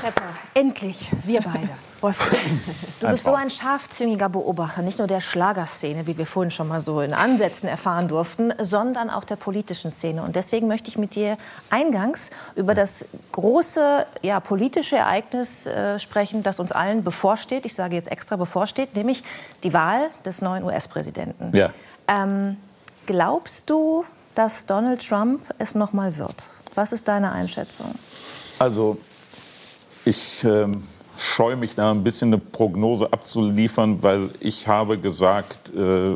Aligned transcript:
Trepper, 0.00 0.22
endlich, 0.54 1.10
wir 1.24 1.42
beide. 1.42 1.68
Wolfgang, 2.00 2.42
du 3.00 3.08
bist 3.08 3.24
so 3.24 3.34
ein 3.34 3.50
scharfzüngiger 3.50 4.30
Beobachter, 4.30 4.80
nicht 4.80 4.96
nur 4.96 5.06
der 5.06 5.20
Schlagerszene, 5.20 6.06
wie 6.06 6.16
wir 6.16 6.24
vorhin 6.24 6.50
schon 6.50 6.68
mal 6.68 6.80
so 6.80 7.02
in 7.02 7.12
Ansätzen 7.12 7.68
erfahren 7.68 8.08
durften, 8.08 8.54
sondern 8.58 9.10
auch 9.10 9.24
der 9.24 9.36
politischen 9.36 9.90
Szene. 9.90 10.22
Und 10.22 10.36
deswegen 10.36 10.68
möchte 10.68 10.88
ich 10.88 10.96
mit 10.96 11.14
dir 11.14 11.36
eingangs 11.68 12.30
über 12.56 12.74
das 12.74 13.04
große 13.32 14.06
ja, 14.22 14.40
politische 14.40 14.96
Ereignis 14.96 15.66
äh, 15.66 15.98
sprechen, 15.98 16.42
das 16.42 16.60
uns 16.60 16.72
allen 16.72 17.04
bevorsteht. 17.04 17.66
Ich 17.66 17.74
sage 17.74 17.94
jetzt 17.94 18.10
extra 18.10 18.36
bevorsteht, 18.36 18.96
nämlich 18.96 19.22
die 19.62 19.74
Wahl 19.74 20.08
des 20.24 20.40
neuen 20.40 20.64
US-Präsidenten. 20.64 21.54
Ja. 21.54 21.70
Ähm, 22.08 22.56
glaubst 23.04 23.68
du, 23.68 24.06
dass 24.34 24.64
Donald 24.64 25.06
Trump 25.06 25.42
es 25.58 25.74
noch 25.74 25.92
mal 25.92 26.16
wird? 26.16 26.44
Was 26.74 26.92
ist 26.92 27.08
deine 27.08 27.32
Einschätzung? 27.32 27.94
Also 28.58 28.96
ich 30.10 30.44
ähm, 30.44 30.82
scheue 31.16 31.56
mich 31.56 31.76
da 31.76 31.92
ein 31.92 32.02
bisschen 32.02 32.30
eine 32.30 32.38
Prognose 32.38 33.12
abzuliefern, 33.12 34.02
weil 34.02 34.30
ich 34.40 34.66
habe 34.66 34.98
gesagt, 34.98 35.72
äh, 35.74 36.14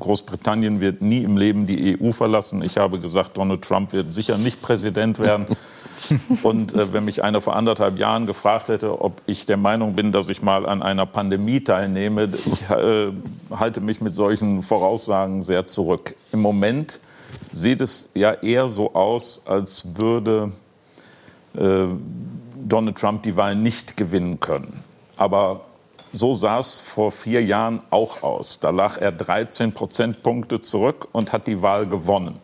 Großbritannien 0.00 0.80
wird 0.80 1.02
nie 1.02 1.22
im 1.22 1.36
Leben 1.36 1.66
die 1.66 1.98
EU 2.00 2.10
verlassen. 2.10 2.62
Ich 2.62 2.78
habe 2.78 2.98
gesagt, 2.98 3.36
Donald 3.36 3.62
Trump 3.62 3.92
wird 3.92 4.12
sicher 4.12 4.36
nicht 4.38 4.60
Präsident 4.60 5.18
werden. 5.18 5.46
Und 6.42 6.74
äh, 6.74 6.92
wenn 6.92 7.04
mich 7.04 7.22
einer 7.22 7.40
vor 7.40 7.54
anderthalb 7.54 7.98
Jahren 7.98 8.26
gefragt 8.26 8.68
hätte, 8.68 9.00
ob 9.00 9.20
ich 9.26 9.46
der 9.46 9.56
Meinung 9.56 9.94
bin, 9.94 10.10
dass 10.10 10.28
ich 10.28 10.42
mal 10.42 10.66
an 10.66 10.82
einer 10.82 11.06
Pandemie 11.06 11.60
teilnehme, 11.60 12.28
ich 12.32 12.70
äh, 12.70 13.12
halte 13.50 13.80
mich 13.80 14.00
mit 14.00 14.14
solchen 14.14 14.62
Voraussagen 14.62 15.42
sehr 15.42 15.66
zurück. 15.66 16.14
Im 16.32 16.40
Moment 16.40 17.00
sieht 17.52 17.80
es 17.80 18.10
ja 18.14 18.32
eher 18.32 18.68
so 18.68 18.94
aus, 18.94 19.42
als 19.46 19.96
würde 19.96 20.52
äh, 21.56 21.86
Donald 22.68 22.98
Trump 22.98 23.22
die 23.22 23.36
Wahl 23.36 23.54
nicht 23.54 23.96
gewinnen 23.96 24.40
können. 24.40 24.84
Aber 25.16 25.62
so 26.12 26.34
sah 26.34 26.58
es 26.58 26.80
vor 26.80 27.10
vier 27.10 27.42
Jahren 27.42 27.82
auch 27.90 28.22
aus. 28.22 28.60
Da 28.60 28.70
lag 28.70 28.98
er 28.98 29.12
13 29.12 29.72
Prozentpunkte 29.72 30.60
zurück 30.60 31.08
und 31.12 31.32
hat 31.32 31.46
die 31.46 31.62
Wahl 31.62 31.86
gewonnen. 31.86 32.38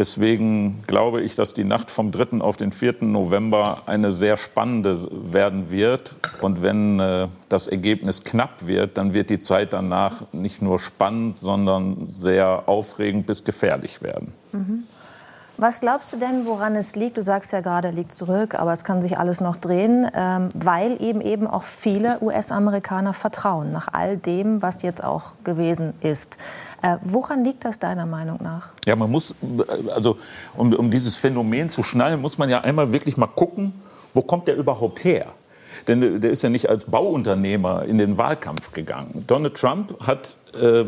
Deswegen 0.00 0.82
glaube 0.86 1.20
ich, 1.20 1.34
dass 1.34 1.52
die 1.52 1.64
Nacht 1.64 1.90
vom 1.90 2.10
3. 2.10 2.40
auf 2.40 2.56
den 2.56 2.72
4. 2.72 2.96
November 3.02 3.82
eine 3.84 4.12
sehr 4.12 4.38
spannende 4.38 4.96
werden 5.10 5.70
wird. 5.70 6.16
Und 6.40 6.62
wenn 6.62 6.98
äh, 7.00 7.28
das 7.50 7.66
Ergebnis 7.66 8.24
knapp 8.24 8.66
wird, 8.66 8.96
dann 8.96 9.12
wird 9.12 9.28
die 9.28 9.38
Zeit 9.38 9.74
danach 9.74 10.22
nicht 10.32 10.62
nur 10.62 10.78
spannend, 10.78 11.38
sondern 11.38 12.06
sehr 12.06 12.62
aufregend 12.66 13.26
bis 13.26 13.44
gefährlich 13.44 14.00
werden. 14.00 14.32
Mhm. 14.52 14.84
Was 15.62 15.82
glaubst 15.82 16.10
du 16.14 16.16
denn, 16.16 16.46
woran 16.46 16.74
es 16.74 16.96
liegt? 16.96 17.18
Du 17.18 17.22
sagst 17.22 17.52
ja 17.52 17.60
gerade, 17.60 17.88
er 17.88 17.92
liegt 17.92 18.12
zurück, 18.12 18.54
aber 18.54 18.72
es 18.72 18.82
kann 18.82 19.02
sich 19.02 19.18
alles 19.18 19.42
noch 19.42 19.56
drehen, 19.56 20.10
ähm, 20.14 20.48
weil 20.54 20.96
eben 21.02 21.20
eben 21.20 21.46
auch 21.46 21.64
viele 21.64 22.16
US-Amerikaner 22.22 23.12
vertrauen 23.12 23.70
nach 23.70 23.88
all 23.92 24.16
dem, 24.16 24.62
was 24.62 24.80
jetzt 24.80 25.04
auch 25.04 25.32
gewesen 25.44 25.92
ist. 26.00 26.38
Äh, 26.80 26.96
woran 27.02 27.44
liegt 27.44 27.66
das 27.66 27.78
deiner 27.78 28.06
Meinung 28.06 28.38
nach? 28.42 28.70
Ja, 28.86 28.96
man 28.96 29.10
muss, 29.10 29.34
also 29.94 30.16
um, 30.56 30.72
um 30.72 30.90
dieses 30.90 31.18
Phänomen 31.18 31.68
zu 31.68 31.82
schnallen, 31.82 32.22
muss 32.22 32.38
man 32.38 32.48
ja 32.48 32.62
einmal 32.62 32.92
wirklich 32.92 33.18
mal 33.18 33.26
gucken, 33.26 33.74
wo 34.14 34.22
kommt 34.22 34.48
der 34.48 34.56
überhaupt 34.56 35.04
her? 35.04 35.26
Denn 35.88 36.22
der 36.22 36.30
ist 36.30 36.40
ja 36.40 36.48
nicht 36.48 36.70
als 36.70 36.86
Bauunternehmer 36.86 37.84
in 37.84 37.98
den 37.98 38.16
Wahlkampf 38.16 38.72
gegangen. 38.72 39.24
Donald 39.26 39.58
Trump 39.58 39.94
hat, 40.06 40.36
äh, 40.58 40.86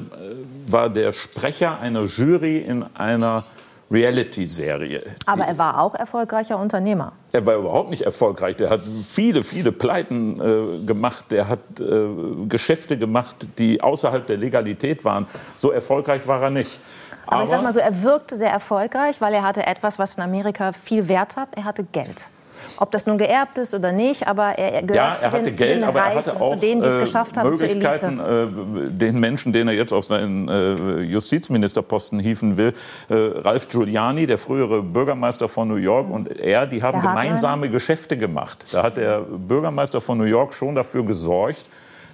war 0.66 0.88
der 0.88 1.12
Sprecher 1.12 1.78
einer 1.78 2.04
Jury 2.04 2.56
in 2.56 2.86
einer 2.96 3.44
Reality-Serie. 3.92 5.02
Aber 5.26 5.44
er 5.44 5.58
war 5.58 5.80
auch 5.80 5.94
erfolgreicher 5.94 6.58
Unternehmer. 6.58 7.12
Er 7.32 7.44
war 7.46 7.56
überhaupt 7.56 7.90
nicht 7.90 8.02
erfolgreich. 8.02 8.56
Der 8.56 8.70
hat 8.70 8.80
viele, 8.80 9.42
viele 9.42 9.72
Pleiten 9.72 10.40
äh, 10.40 10.84
gemacht. 10.86 11.26
Der 11.30 11.48
hat 11.48 11.60
äh, 11.78 12.06
Geschäfte 12.48 12.96
gemacht, 12.96 13.36
die 13.58 13.80
außerhalb 13.80 14.26
der 14.26 14.36
Legalität 14.38 15.04
waren. 15.04 15.26
So 15.56 15.70
erfolgreich 15.70 16.26
war 16.26 16.42
er 16.42 16.50
nicht. 16.50 16.80
Aber, 17.26 17.36
Aber 17.36 17.44
ich 17.44 17.50
sag 17.50 17.62
mal 17.62 17.72
so, 17.72 17.80
er 17.80 18.02
wirkte 18.02 18.36
sehr 18.36 18.50
erfolgreich, 18.50 19.20
weil 19.20 19.34
er 19.34 19.42
hatte 19.42 19.66
etwas, 19.66 19.98
was 19.98 20.16
in 20.16 20.22
Amerika 20.22 20.72
viel 20.72 21.08
Wert 21.08 21.36
hat. 21.36 21.48
Er 21.56 21.64
hatte 21.64 21.84
Geld. 21.84 22.30
Ob 22.78 22.90
das 22.90 23.06
nun 23.06 23.18
geerbt 23.18 23.58
ist 23.58 23.74
oder 23.74 23.92
nicht, 23.92 24.26
aber 24.26 24.58
er 24.58 24.82
gehört 24.82 24.96
ja, 24.96 25.12
er 25.12 25.18
zu 25.18 25.24
hatte 25.32 25.42
den, 25.44 25.56
Geld, 25.56 25.82
den 25.82 25.84
aber 25.84 26.00
Reichen, 26.00 26.16
er 26.16 26.18
hatte 26.18 26.40
auch 26.40 26.54
zu 26.54 26.60
denen, 26.60 26.80
die 26.80 26.88
es 26.88 26.94
äh, 26.94 27.00
geschafft 27.00 27.36
haben, 27.36 27.50
Möglichkeiten, 27.50 28.20
äh, 28.20 28.90
den 28.90 29.20
Menschen, 29.20 29.52
den 29.52 29.68
er 29.68 29.74
jetzt 29.74 29.92
auf 29.92 30.04
seinen 30.04 30.48
äh, 30.48 31.00
Justizministerposten 31.02 32.18
hieven 32.18 32.56
will, 32.56 32.72
äh, 33.08 33.14
Ralph 33.14 33.68
Giuliani, 33.68 34.26
der 34.26 34.38
frühere 34.38 34.82
Bürgermeister 34.82 35.48
von 35.48 35.68
New 35.68 35.76
York, 35.76 36.10
und 36.10 36.28
er, 36.38 36.66
die 36.66 36.82
haben 36.82 37.00
gemeinsame 37.00 37.70
Geschäfte 37.70 38.16
gemacht. 38.16 38.66
Da 38.72 38.82
hat 38.82 38.96
der 38.96 39.20
Bürgermeister 39.20 40.00
von 40.00 40.18
New 40.18 40.24
York 40.24 40.54
schon 40.54 40.74
dafür 40.74 41.04
gesorgt, 41.04 41.66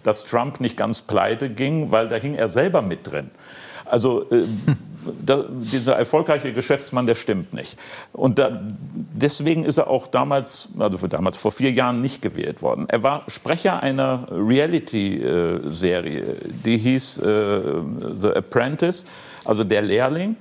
dass 0.02 0.24
Trump 0.24 0.60
nicht 0.60 0.76
ganz 0.76 1.02
pleite 1.02 1.50
ging, 1.50 1.90
weil 1.90 2.08
da 2.08 2.16
hing 2.16 2.34
er 2.34 2.48
selber 2.48 2.82
mit 2.82 3.10
drin. 3.10 3.30
Also 3.84 4.22
äh, 4.30 4.42
da, 5.24 5.44
dieser 5.48 5.96
erfolgreiche 5.96 6.52
Geschäftsmann, 6.52 7.06
der 7.06 7.14
stimmt 7.14 7.52
nicht. 7.54 7.78
Und 8.12 8.38
da, 8.38 8.60
deswegen 9.12 9.64
ist 9.64 9.78
er 9.78 9.88
auch 9.88 10.06
damals, 10.06 10.70
also 10.78 11.06
damals 11.06 11.36
vor 11.36 11.52
vier 11.52 11.70
Jahren 11.72 12.00
nicht 12.00 12.22
gewählt 12.22 12.62
worden. 12.62 12.86
Er 12.88 13.02
war 13.02 13.24
Sprecher 13.28 13.82
einer 13.82 14.26
Reality-Serie, 14.30 16.24
die 16.64 16.78
hieß 16.78 17.18
äh, 17.18 17.60
The 18.14 18.28
Apprentice, 18.28 19.06
also 19.44 19.64
der 19.64 19.82
Lehrling. 19.82 20.36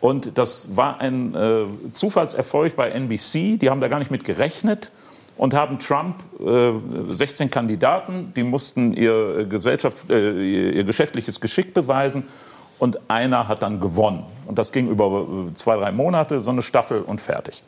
Und 0.00 0.36
das 0.38 0.76
war 0.76 1.00
ein 1.00 1.34
äh, 1.34 1.64
Zufallserfolg 1.90 2.76
bei 2.76 2.90
NBC. 2.90 3.58
Die 3.58 3.70
haben 3.70 3.80
da 3.80 3.88
gar 3.88 3.98
nicht 3.98 4.10
mit 4.10 4.24
gerechnet 4.24 4.92
und 5.36 5.54
haben 5.54 5.78
Trump 5.78 6.16
äh, 6.40 6.72
16 7.08 7.50
Kandidaten, 7.50 8.32
die 8.34 8.42
mussten 8.42 8.94
ihr, 8.94 9.46
Gesellschaft, 9.48 10.10
äh, 10.10 10.70
ihr 10.70 10.84
geschäftliches 10.84 11.40
Geschick 11.40 11.74
beweisen 11.74 12.24
und 12.78 13.10
einer 13.10 13.48
hat 13.48 13.62
dann 13.62 13.80
gewonnen. 13.80 14.24
Und 14.46 14.58
das 14.58 14.72
ging 14.72 14.88
über 14.88 15.26
äh, 15.50 15.54
zwei, 15.54 15.76
drei 15.76 15.92
Monate, 15.92 16.40
so 16.40 16.50
eine 16.50 16.62
Staffel 16.62 17.00
und 17.00 17.20
fertig. 17.20 17.62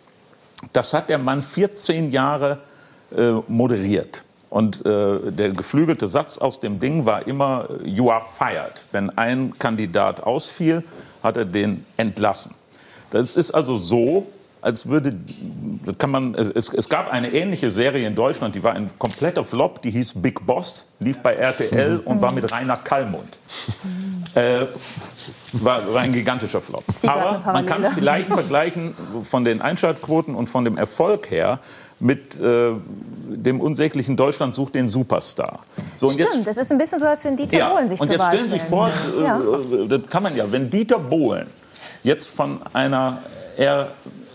Das 0.72 0.92
hat 0.92 1.08
der 1.08 1.18
Mann 1.18 1.42
14 1.42 2.10
Jahre 2.10 2.58
äh, 3.16 3.32
moderiert. 3.46 4.24
Und 4.50 4.84
äh, 4.86 5.30
der 5.30 5.50
geflügelte 5.50 6.08
Satz 6.08 6.38
aus 6.38 6.60
dem 6.60 6.80
Ding 6.80 7.04
war 7.04 7.26
immer, 7.26 7.68
you 7.84 8.10
are 8.10 8.22
fired. 8.22 8.84
Wenn 8.92 9.10
ein 9.10 9.58
Kandidat 9.58 10.22
ausfiel, 10.22 10.82
hat 11.22 11.36
er 11.36 11.44
den 11.44 11.84
entlassen. 11.96 12.54
Das 13.10 13.36
ist 13.36 13.50
also 13.50 13.76
so, 13.76 14.26
als 14.60 14.88
würde, 14.88 15.14
kann 15.96 16.10
man, 16.10 16.34
es, 16.34 16.72
es, 16.72 16.88
gab 16.88 17.12
eine 17.12 17.32
ähnliche 17.32 17.70
Serie 17.70 18.06
in 18.06 18.14
Deutschland, 18.14 18.54
die 18.54 18.62
war 18.62 18.74
ein 18.74 18.90
kompletter 18.98 19.44
Flop, 19.44 19.80
die 19.82 19.90
hieß 19.90 20.14
Big 20.20 20.44
Boss, 20.46 20.88
lief 20.98 21.20
bei 21.20 21.34
RTL 21.34 21.98
und 22.04 22.20
war 22.20 22.32
mit 22.32 22.50
Rainer 22.52 22.76
Kallmund. 22.76 23.40
Äh, 24.34 24.66
war, 25.52 25.94
war, 25.94 26.02
ein 26.02 26.12
gigantischer 26.12 26.60
Flop. 26.60 26.84
Aber 27.06 27.40
man 27.52 27.66
kann 27.66 27.82
es 27.82 27.88
vielleicht 27.88 28.28
vergleichen 28.30 28.94
von 29.22 29.44
den 29.44 29.62
Einschaltquoten 29.62 30.34
und 30.34 30.48
von 30.48 30.64
dem 30.64 30.76
Erfolg 30.76 31.30
her 31.30 31.60
mit 32.00 32.40
äh, 32.40 32.72
dem 33.28 33.60
unsäglichen 33.60 34.16
Deutschland 34.16 34.54
sucht 34.54 34.74
den 34.74 34.88
Superstar. 34.88 35.60
So, 35.96 36.08
Stimmt, 36.08 36.34
jetzt, 36.34 36.46
das 36.46 36.56
ist 36.56 36.70
ein 36.70 36.78
bisschen 36.78 36.98
so, 36.98 37.06
als 37.06 37.24
wenn 37.24 37.36
Dieter 37.36 37.58
ja, 37.58 37.68
Bohlen 37.70 37.88
sich 37.88 38.00
Und 38.00 38.10
jetzt 38.10 38.24
stellen 38.24 38.44
Sie 38.44 38.50
sich 38.50 38.62
vor, 38.62 38.88
äh, 38.88 39.22
ja. 39.22 39.40
das 39.88 40.02
kann 40.08 40.22
man 40.22 40.36
ja, 40.36 40.50
wenn 40.50 40.70
Dieter 40.70 40.98
Bohlen 40.98 41.48
jetzt 42.04 42.30
von 42.30 42.60
einer 42.72 43.22
eher 43.56 43.88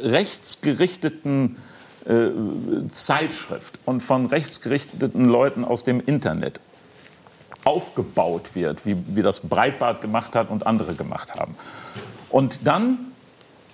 rechtsgerichteten 0.03 1.57
äh, 2.05 2.29
Zeitschrift 2.89 3.79
und 3.85 4.01
von 4.01 4.25
rechtsgerichteten 4.25 5.25
Leuten 5.25 5.63
aus 5.63 5.83
dem 5.83 6.01
Internet 6.05 6.59
aufgebaut 7.63 8.55
wird, 8.55 8.85
wie, 8.85 8.97
wie 9.07 9.21
das 9.21 9.39
Breitbart 9.39 10.01
gemacht 10.01 10.35
hat 10.35 10.49
und 10.49 10.67
andere 10.67 10.95
gemacht 10.95 11.35
haben. 11.35 11.55
Und 12.29 12.67
dann 12.67 12.97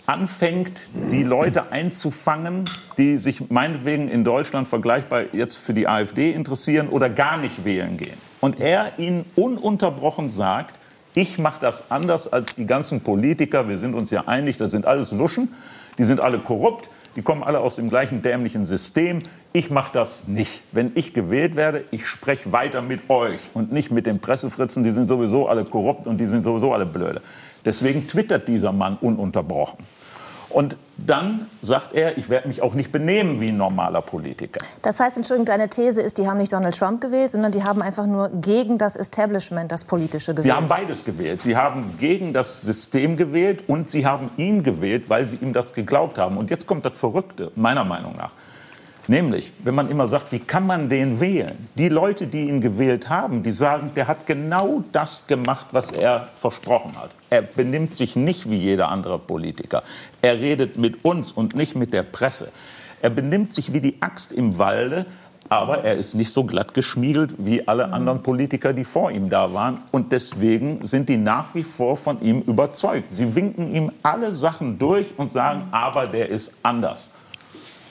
anfängt, 0.06 0.90
die 0.94 1.24
Leute 1.24 1.72
einzufangen, 1.72 2.66
die 2.98 3.18
sich 3.18 3.50
meinetwegen 3.50 4.10
in 4.10 4.24
Deutschland 4.24 4.68
vergleichbar 4.68 5.34
jetzt 5.34 5.58
für 5.58 5.74
die 5.74 5.88
AfD 5.88 6.32
interessieren 6.32 6.90
oder 6.90 7.10
gar 7.10 7.38
nicht 7.38 7.64
wählen 7.64 7.98
gehen. 7.98 8.18
Und 8.42 8.60
er 8.60 8.98
ihnen 8.98 9.24
ununterbrochen 9.36 10.30
sagt, 10.30 10.80
ich 11.14 11.38
mache 11.38 11.60
das 11.62 11.92
anders 11.92 12.32
als 12.32 12.56
die 12.56 12.66
ganzen 12.66 13.02
Politiker, 13.02 13.68
wir 13.68 13.78
sind 13.78 13.94
uns 13.94 14.10
ja 14.10 14.28
einig, 14.28 14.58
das 14.58 14.72
sind 14.72 14.86
alles 14.86 15.12
Luschen, 15.12 15.50
die 16.00 16.04
sind 16.04 16.20
alle 16.20 16.40
korrupt, 16.40 16.90
die 17.16 17.22
kommen 17.22 17.44
alle 17.44 17.60
aus 17.60 17.76
dem 17.76 17.90
gleichen 17.90 18.22
dämlichen 18.22 18.66
System. 18.66 19.20
Ich 19.52 19.70
mache 19.70 19.92
das 19.94 20.28
nicht. 20.28 20.64
Wenn 20.72 20.92
ich 20.96 21.14
gewählt 21.14 21.56
werde, 21.56 21.84
ich 21.92 22.08
spreche 22.08 22.52
weiter 22.52 22.82
mit 22.82 23.10
euch 23.10 23.42
und 23.54 23.72
nicht 23.72 23.92
mit 23.92 24.06
den 24.06 24.20
Pressefritzen, 24.20 24.84
die 24.84 24.92
sind 24.92 25.08
sowieso 25.08 25.48
alle 25.48 25.66
korrupt 25.66 26.08
und 26.08 26.18
die 26.18 26.28
sind 26.28 26.44
sowieso 26.44 26.74
alle 26.74 26.86
blöde. 26.86 27.22
Deswegen 27.66 28.08
twittert 28.08 28.48
dieser 28.48 28.72
Mann 28.72 28.98
ununterbrochen. 29.02 29.80
Und 30.50 30.78
dann 30.98 31.48
sagt 31.62 31.94
er, 31.94 32.18
ich 32.18 32.30
werde 32.30 32.48
mich 32.48 32.62
auch 32.62 32.74
nicht 32.74 32.92
benehmen 32.92 33.40
wie 33.40 33.50
ein 33.50 33.58
normaler 33.58 34.02
Politiker. 34.02 34.60
Das 34.82 35.00
heißt, 35.00 35.18
Entschuldigung, 35.18 35.46
deine 35.46 35.70
These 35.70 36.02
ist, 36.02 36.18
die 36.18 36.28
haben 36.28 36.38
nicht 36.38 36.52
Donald 36.52 36.78
Trump 36.78 37.02
gewählt, 37.02 37.30
sondern 37.30 37.52
die 37.52 37.64
haben 37.64 37.82
einfach 37.82 38.06
nur 38.06 38.30
gegen 38.30 38.78
das 38.78 38.96
Establishment, 38.96 39.72
das 39.72 39.86
politische 39.86 40.34
gewählt. 40.34 40.44
Sie 40.44 40.52
haben 40.52 40.68
beides 40.68 41.06
gewählt. 41.06 41.42
Sie 41.42 41.56
haben 41.56 41.96
gegen 42.00 42.34
das 42.34 42.62
System 42.62 43.16
gewählt 43.16 43.64
und 43.68 43.90
sie 43.90 44.06
haben 44.06 44.32
ihn 44.38 44.64
gewählt, 44.64 45.10
weil 45.10 45.28
sie 45.28 45.38
ihm 45.38 45.54
das 45.54 45.74
geglaubt 45.74 46.18
haben. 46.18 46.38
Und 46.38 46.50
jetzt 46.50 46.68
kommt 46.68 46.86
das 46.86 46.98
Verrückte, 46.98 47.52
meiner 47.56 47.86
Meinung 47.86 48.16
nach. 48.18 48.32
Nämlich, 49.10 49.52
wenn 49.64 49.74
man 49.74 49.90
immer 49.90 50.06
sagt, 50.06 50.32
wie 50.32 50.38
kann 50.38 50.68
man 50.68 50.88
den 50.88 51.20
wählen? 51.20 51.68
Die 51.74 51.90
Leute, 51.90 52.28
die 52.28 52.48
ihn 52.48 52.62
gewählt 52.62 53.10
haben, 53.10 53.42
die 53.42 53.52
sagen, 53.52 53.90
der 53.96 54.08
hat 54.08 54.28
genau 54.28 54.84
das 54.92 55.26
gemacht, 55.26 55.66
was 55.72 55.90
er 55.90 56.28
versprochen 56.36 56.96
hat. 56.96 57.16
Er 57.32 57.42
benimmt 57.42 57.96
sich 57.96 58.16
nicht 58.16 58.52
wie 58.52 58.58
jeder 58.58 58.90
andere 58.90 59.18
Politiker. 59.18 59.82
Er 60.22 60.40
redet 60.40 60.78
mit 60.78 61.04
uns 61.04 61.32
und 61.32 61.56
nicht 61.56 61.76
mit 61.76 61.92
der 61.92 62.04
Presse. 62.04 62.52
Er 63.02 63.10
benimmt 63.10 63.52
sich 63.52 63.74
wie 63.74 63.82
die 63.82 64.00
Axt 64.00 64.32
im 64.32 64.60
Walde, 64.60 65.08
aber 65.50 65.84
er 65.84 65.96
ist 65.96 66.14
nicht 66.14 66.32
so 66.32 66.44
glatt 66.44 66.76
geschmiegelt 66.76 67.34
wie 67.40 67.68
alle 67.68 67.88
mhm. 67.88 67.94
anderen 67.96 68.22
Politiker, 68.22 68.74
die 68.74 68.86
vor 68.86 69.10
ihm 69.10 69.28
da 69.32 69.52
waren. 69.56 69.80
Und 69.90 70.12
deswegen 70.12 70.86
sind 70.86 71.10
die 71.10 71.18
nach 71.18 71.56
wie 71.56 71.64
vor 71.64 71.96
von 71.96 72.22
ihm 72.22 72.42
überzeugt. 72.42 73.12
Sie 73.12 73.34
winken 73.34 73.74
ihm 73.74 73.92
alle 74.04 74.32
Sachen 74.34 74.78
durch 74.78 75.16
und 75.18 75.32
sagen, 75.32 75.64
aber 75.72 76.06
der 76.06 76.30
ist 76.30 76.54
anders. 76.62 77.12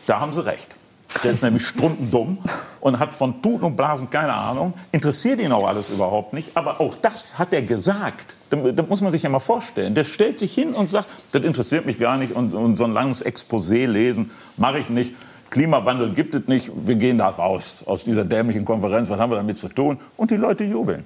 Da 0.07 0.21
haben 0.21 0.33
sie 0.33 0.47
recht. 0.47 0.77
Der 1.25 1.33
ist 1.33 1.43
nämlich 1.43 1.67
strundendumm 1.67 2.39
und 2.81 2.99
hat 2.99 3.13
von 3.13 3.41
Tuten 3.43 3.65
und 3.65 3.77
Blasen 3.77 4.11
keine 4.11 4.35
Ahnung. 4.35 4.75
Interessiert 4.93 5.41
ihn 5.41 5.53
auch 5.53 5.67
alles 5.67 5.89
überhaupt 5.89 6.33
nicht. 6.33 6.57
Aber 6.57 6.81
auch 6.81 6.95
das 6.97 7.39
hat 7.39 7.53
er 7.53 7.63
gesagt. 7.63 8.37
Das 8.51 8.89
muss 8.89 9.01
man 9.01 9.11
sich 9.11 9.23
ja 9.23 9.31
mal 9.31 9.39
vorstellen. 9.39 9.95
Der 9.95 10.05
stellt 10.05 10.39
sich 10.39 10.55
hin 10.55 10.71
und 10.71 10.89
sagt, 10.89 11.09
das 11.33 11.43
interessiert 11.45 11.87
mich 11.87 11.99
gar 11.99 12.17
nicht. 12.19 12.35
Und, 12.35 12.55
und 12.55 12.75
so 12.75 12.85
ein 12.85 12.93
langes 12.93 13.25
Exposé 13.25 13.87
lesen 13.87 14.31
mache 14.57 14.79
ich 14.79 14.91
nicht. 14.91 15.15
Klimawandel 15.51 16.13
gibt 16.13 16.35
es 16.35 16.47
nicht. 16.47 16.71
Wir 16.75 16.97
gehen 16.97 17.19
da 17.19 17.29
raus 17.29 17.83
aus 17.87 18.05
dieser 18.05 18.25
dämlichen 18.25 18.65
Konferenz. 18.65 19.09
Was 19.09 19.19
haben 19.19 19.33
wir 19.33 19.37
damit 19.37 19.59
zu 19.59 19.69
tun? 19.69 19.99
Und 20.17 20.31
die 20.31 20.37
Leute 20.37 20.65
jubeln. 20.65 21.05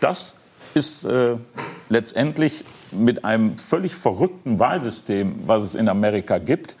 Das 0.00 0.38
ist 0.74 1.04
äh, 1.04 1.36
letztendlich 1.90 2.64
mit 2.90 3.24
einem 3.24 3.58
völlig 3.58 3.94
verrückten 3.94 4.58
Wahlsystem, 4.58 5.34
was 5.46 5.62
es 5.62 5.74
in 5.74 5.88
Amerika 5.88 6.38
gibt, 6.38 6.76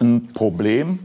ein 0.00 0.26
Problem, 0.34 1.00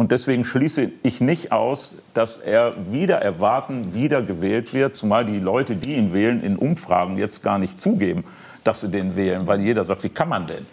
und 0.00 0.12
deswegen 0.12 0.46
schließe 0.46 0.92
ich 1.02 1.20
nicht 1.20 1.52
aus, 1.52 1.98
dass 2.14 2.38
er 2.38 2.90
wieder 2.90 3.16
erwarten, 3.16 3.92
wieder 3.92 4.22
gewählt 4.22 4.72
wird, 4.72 4.96
zumal 4.96 5.26
die 5.26 5.38
Leute, 5.38 5.76
die 5.76 5.96
ihn 5.96 6.14
wählen, 6.14 6.42
in 6.42 6.56
Umfragen 6.56 7.18
jetzt 7.18 7.42
gar 7.42 7.58
nicht 7.58 7.78
zugeben, 7.78 8.24
dass 8.64 8.80
sie 8.80 8.88
den 8.88 9.14
wählen, 9.14 9.46
weil 9.46 9.60
jeder 9.60 9.84
sagt, 9.84 10.02
wie 10.02 10.08
kann 10.08 10.30
man 10.30 10.46
denn? 10.46 10.64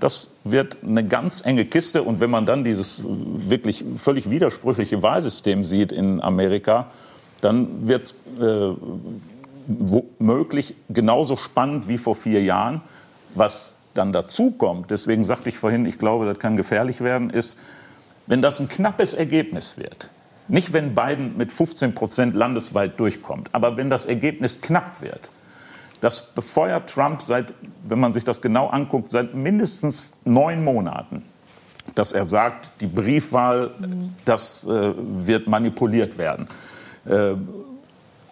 Das 0.00 0.30
wird 0.44 0.78
eine 0.82 1.06
ganz 1.06 1.44
enge 1.44 1.66
Kiste. 1.66 2.02
Und 2.02 2.20
wenn 2.20 2.30
man 2.30 2.46
dann 2.46 2.64
dieses 2.64 3.04
wirklich 3.06 3.84
völlig 3.98 4.30
widersprüchliche 4.30 5.02
Wahlsystem 5.02 5.62
sieht 5.62 5.92
in 5.92 6.22
Amerika, 6.22 6.86
dann 7.42 7.86
wird 7.86 8.04
es 8.04 8.12
äh, 8.40 8.74
womöglich 9.66 10.74
genauso 10.88 11.36
spannend 11.36 11.88
wie 11.88 11.98
vor 11.98 12.14
vier 12.14 12.42
Jahren. 12.42 12.80
Was 13.34 13.76
dann 13.92 14.14
dazukommt, 14.14 14.90
deswegen 14.90 15.24
sagte 15.24 15.50
ich 15.50 15.58
vorhin, 15.58 15.84
ich 15.84 15.98
glaube, 15.98 16.24
das 16.24 16.38
kann 16.38 16.56
gefährlich 16.56 17.02
werden, 17.02 17.28
ist, 17.28 17.58
wenn 18.26 18.42
das 18.42 18.60
ein 18.60 18.68
knappes 18.68 19.14
Ergebnis 19.14 19.78
wird, 19.78 20.10
nicht 20.48 20.72
wenn 20.72 20.94
Biden 20.94 21.36
mit 21.36 21.52
15 21.52 21.94
Prozent 21.94 22.34
landesweit 22.34 22.98
durchkommt, 23.00 23.48
aber 23.52 23.76
wenn 23.76 23.90
das 23.90 24.06
Ergebnis 24.06 24.60
knapp 24.60 25.00
wird, 25.00 25.30
das 26.00 26.34
befeuert 26.34 26.90
Trump 26.90 27.22
seit, 27.22 27.54
wenn 27.84 27.98
man 27.98 28.12
sich 28.12 28.24
das 28.24 28.42
genau 28.42 28.68
anguckt, 28.68 29.10
seit 29.10 29.34
mindestens 29.34 30.18
neun 30.24 30.62
Monaten, 30.62 31.24
dass 31.94 32.12
er 32.12 32.24
sagt, 32.24 32.80
die 32.80 32.86
Briefwahl, 32.86 33.70
das 34.24 34.66
äh, 34.66 34.92
wird 34.96 35.48
manipuliert 35.48 36.18
werden. 36.18 36.48
Äh, 37.06 37.34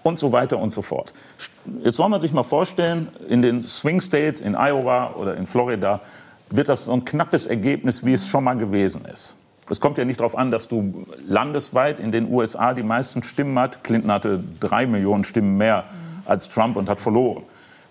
und 0.03 0.19
so 0.19 0.33
weiter 0.33 0.59
und 0.59 0.71
so 0.71 0.83
fort. 0.83 1.15
Jetzt 1.83 1.97
soll 1.97 2.11
man 2.11 2.21
sich 2.21 2.33
mal 2.33 2.43
vorstellen, 2.43 3.09
in 3.29 3.41
den 3.41 3.63
Swing 3.63 4.01
States, 4.03 4.41
in 4.43 4.55
Iowa 4.55 5.15
oder 5.15 5.35
in 5.37 5.47
Florida, 5.47 6.01
wird 6.51 6.69
das 6.69 6.85
so 6.85 6.93
ein 6.93 7.07
knappes 7.07 7.47
Ergebnis, 7.47 8.05
wie 8.05 8.13
es 8.13 8.29
schon 8.29 8.45
mal 8.45 8.55
gewesen 8.55 9.07
ist. 9.07 9.39
Es 9.71 9.81
kommt 9.81 9.97
ja 9.97 10.05
nicht 10.05 10.21
darauf 10.21 10.37
an, 10.37 10.51
dass 10.51 10.69
du 10.69 11.07
landesweit 11.27 12.01
in 12.01 12.13
den 12.13 12.31
USA 12.31 12.75
die 12.75 12.83
meisten 12.83 13.23
Stimmen 13.23 13.59
hat. 13.59 13.83
Clinton 13.83 14.13
hatte 14.13 14.43
drei 14.61 14.87
Millionen 14.87 15.25
Stimmen 15.25 15.57
mehr 15.57 15.85
als 16.27 16.49
Trump 16.49 16.77
und 16.77 16.89
hat 16.89 17.01
verloren. 17.01 17.43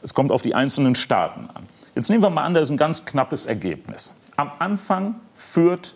Es 0.04 0.14
kommt 0.14 0.32
auf 0.32 0.42
die 0.42 0.54
einzelnen 0.54 0.96
Staaten 0.96 1.50
an. 1.54 1.64
Jetzt 1.96 2.10
nehmen 2.10 2.22
wir 2.22 2.30
mal 2.30 2.44
an, 2.44 2.54
das 2.54 2.64
ist 2.64 2.72
ein 2.72 2.78
ganz 2.78 3.06
knappes 3.06 3.46
Ergebnis. 3.46 4.14
Am 4.36 4.52
Anfang 4.60 5.16
führt 5.34 5.96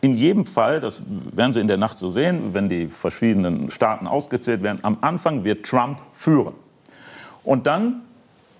in 0.00 0.14
jedem 0.14 0.46
Fall, 0.46 0.80
das 0.80 1.02
werden 1.32 1.52
Sie 1.52 1.60
in 1.60 1.68
der 1.68 1.76
Nacht 1.76 1.98
so 1.98 2.08
sehen, 2.08 2.54
wenn 2.54 2.68
die 2.68 2.88
verschiedenen 2.88 3.70
Staaten 3.70 4.08
ausgezählt 4.08 4.62
werden, 4.62 4.80
am 4.82 4.98
Anfang 5.00 5.44
wird 5.44 5.64
Trump 5.64 6.00
führen. 6.12 6.54
Und 7.44 7.66
dann 7.66 8.02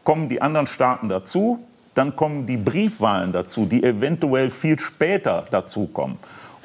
kommen 0.05 0.29
die 0.29 0.41
anderen 0.41 0.67
Staaten 0.67 1.09
dazu, 1.09 1.65
dann 1.95 2.17
kommen 2.17 2.47
die 2.47 2.57
Briefwahlen 2.57 3.33
dazu, 3.33 3.67
die 3.67 3.83
eventuell 3.83 4.51
viel 4.51 4.79
später 4.79 5.45
dazukommen. 5.51 6.17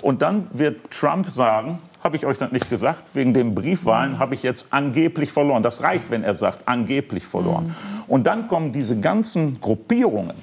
Und 0.02 0.22
dann 0.22 0.48
wird 0.54 0.92
Trump 0.92 1.30
sagen, 1.30 1.80
habe 2.04 2.16
ich 2.16 2.26
euch 2.26 2.38
das 2.38 2.52
nicht 2.52 2.70
gesagt, 2.70 3.04
wegen 3.14 3.34
den 3.34 3.56
Briefwahlen 3.56 4.20
habe 4.20 4.36
ich 4.36 4.44
jetzt 4.44 4.68
angeblich 4.72 5.32
verloren. 5.32 5.64
Das 5.64 5.82
reicht, 5.82 6.12
wenn 6.12 6.24
er 6.24 6.34
sagt, 6.34 6.68
angeblich 6.68 7.26
verloren. 7.26 7.66
Mhm. 7.66 7.74
Und 8.08 8.28
dann 8.28 8.48
kommen 8.48 8.72
diese 8.72 9.00
ganzen 9.00 9.60
Gruppierungen, 9.60 10.38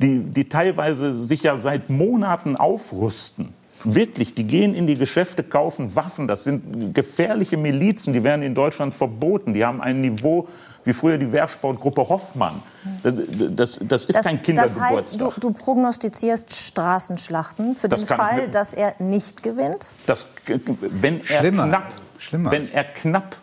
die, 0.00 0.18
die 0.20 0.48
teilweise 0.48 1.12
sich 1.12 1.42
ja 1.42 1.56
seit 1.56 1.90
Monaten 1.90 2.56
aufrüsten. 2.56 3.54
Wirklich, 3.88 4.34
die 4.34 4.44
gehen 4.44 4.74
in 4.74 4.88
die 4.88 4.96
Geschäfte, 4.96 5.44
kaufen 5.44 5.94
Waffen. 5.94 6.26
Das 6.26 6.42
sind 6.42 6.92
gefährliche 6.92 7.56
Milizen, 7.56 8.12
die 8.12 8.24
werden 8.24 8.42
in 8.42 8.52
Deutschland 8.52 8.92
verboten. 8.92 9.52
Die 9.52 9.64
haben 9.64 9.80
ein 9.80 10.00
Niveau 10.00 10.48
wie 10.82 10.92
früher 10.92 11.18
die 11.18 11.30
Wehrsportgruppe 11.30 12.08
Hoffmann. 12.08 12.60
Das, 13.04 13.14
das, 13.14 13.78
das 13.80 14.04
ist 14.06 14.16
das, 14.16 14.26
kein 14.26 14.42
Kindergeburtstag. 14.42 14.90
Das 14.90 15.06
heißt, 15.06 15.20
du, 15.20 15.30
du, 15.38 15.52
prognostizierst 15.52 16.52
Straßenschlachten 16.52 17.76
für 17.76 17.88
den 17.88 18.04
Fall, 18.06 18.44
ich, 18.46 18.50
dass 18.50 18.74
er 18.74 18.94
nicht 18.98 19.44
gewinnt? 19.44 19.94
Das, 20.06 20.26
wenn, 20.80 21.20
er 21.20 21.24
Schlimmer. 21.24 21.68
Knapp, 21.68 21.92
Schlimmer. 22.18 22.50
wenn 22.50 22.72
er 22.72 22.84
knapp 22.84 23.36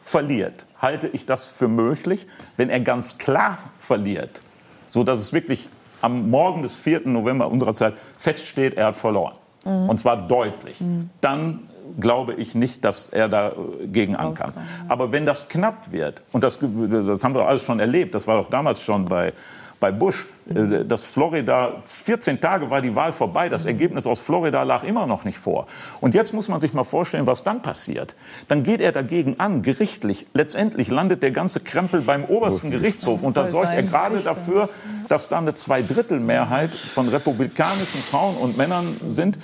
verliert, 0.00 0.66
halte 0.82 1.06
ich 1.06 1.24
das 1.24 1.50
für 1.50 1.68
möglich. 1.68 2.26
Wenn 2.56 2.68
er 2.68 2.80
ganz 2.80 3.18
klar 3.18 3.58
verliert, 3.76 4.42
so 4.88 5.04
dass 5.04 5.20
es 5.20 5.32
wirklich 5.32 5.68
am 6.00 6.30
Morgen 6.30 6.62
des 6.62 6.74
4. 6.74 7.02
November 7.06 7.48
unserer 7.48 7.76
Zeit 7.76 7.94
feststeht, 8.16 8.74
er 8.74 8.86
hat 8.86 8.96
verloren. 8.96 9.34
Mhm. 9.64 9.88
Und 9.88 9.98
zwar 9.98 10.16
deutlich. 10.16 10.80
Mhm. 10.80 11.10
Dann 11.20 11.60
glaube 11.98 12.34
ich 12.34 12.54
nicht, 12.54 12.84
dass 12.84 13.10
er 13.10 13.28
dagegen 13.28 14.16
an 14.16 14.34
kann. 14.34 14.52
Aber 14.88 15.12
wenn 15.12 15.26
das 15.26 15.48
knapp 15.48 15.92
wird, 15.92 16.22
und 16.32 16.42
das, 16.42 16.58
das 16.58 17.24
haben 17.24 17.34
wir 17.34 17.46
alles 17.46 17.62
schon 17.62 17.80
erlebt, 17.80 18.14
das 18.14 18.26
war 18.26 18.38
doch 18.38 18.50
damals 18.50 18.82
schon 18.82 19.04
bei, 19.04 19.32
bei 19.80 19.92
Bush, 19.92 20.26
äh, 20.48 20.84
dass 20.84 21.04
Florida, 21.04 21.74
14 21.84 22.40
Tage 22.40 22.70
war 22.70 22.80
die 22.80 22.94
Wahl 22.94 23.12
vorbei, 23.12 23.48
das 23.48 23.66
Ergebnis 23.66 24.06
aus 24.06 24.20
Florida 24.20 24.62
lag 24.62 24.82
immer 24.82 25.06
noch 25.06 25.24
nicht 25.24 25.38
vor. 25.38 25.66
Und 26.00 26.14
jetzt 26.14 26.32
muss 26.32 26.48
man 26.48 26.60
sich 26.60 26.72
mal 26.72 26.84
vorstellen, 26.84 27.26
was 27.26 27.42
dann 27.42 27.62
passiert. 27.62 28.16
Dann 28.48 28.62
geht 28.62 28.80
er 28.80 28.92
dagegen 28.92 29.38
an, 29.38 29.62
gerichtlich. 29.62 30.26
Letztendlich 30.32 30.88
landet 30.88 31.22
der 31.22 31.32
ganze 31.32 31.60
Krempel 31.60 32.00
beim 32.00 32.24
obersten 32.24 32.70
Gerichtshof. 32.70 33.22
Und 33.22 33.36
da 33.36 33.46
sorgt 33.46 33.74
er 33.74 33.82
gerade 33.82 34.18
dafür, 34.20 34.68
dass 35.08 35.28
da 35.28 35.38
eine 35.38 35.54
Zweidrittelmehrheit 35.54 36.70
von 36.70 37.08
republikanischen 37.08 38.00
Frauen 38.00 38.36
und 38.36 38.56
Männern 38.56 38.86
sind, 39.06 39.38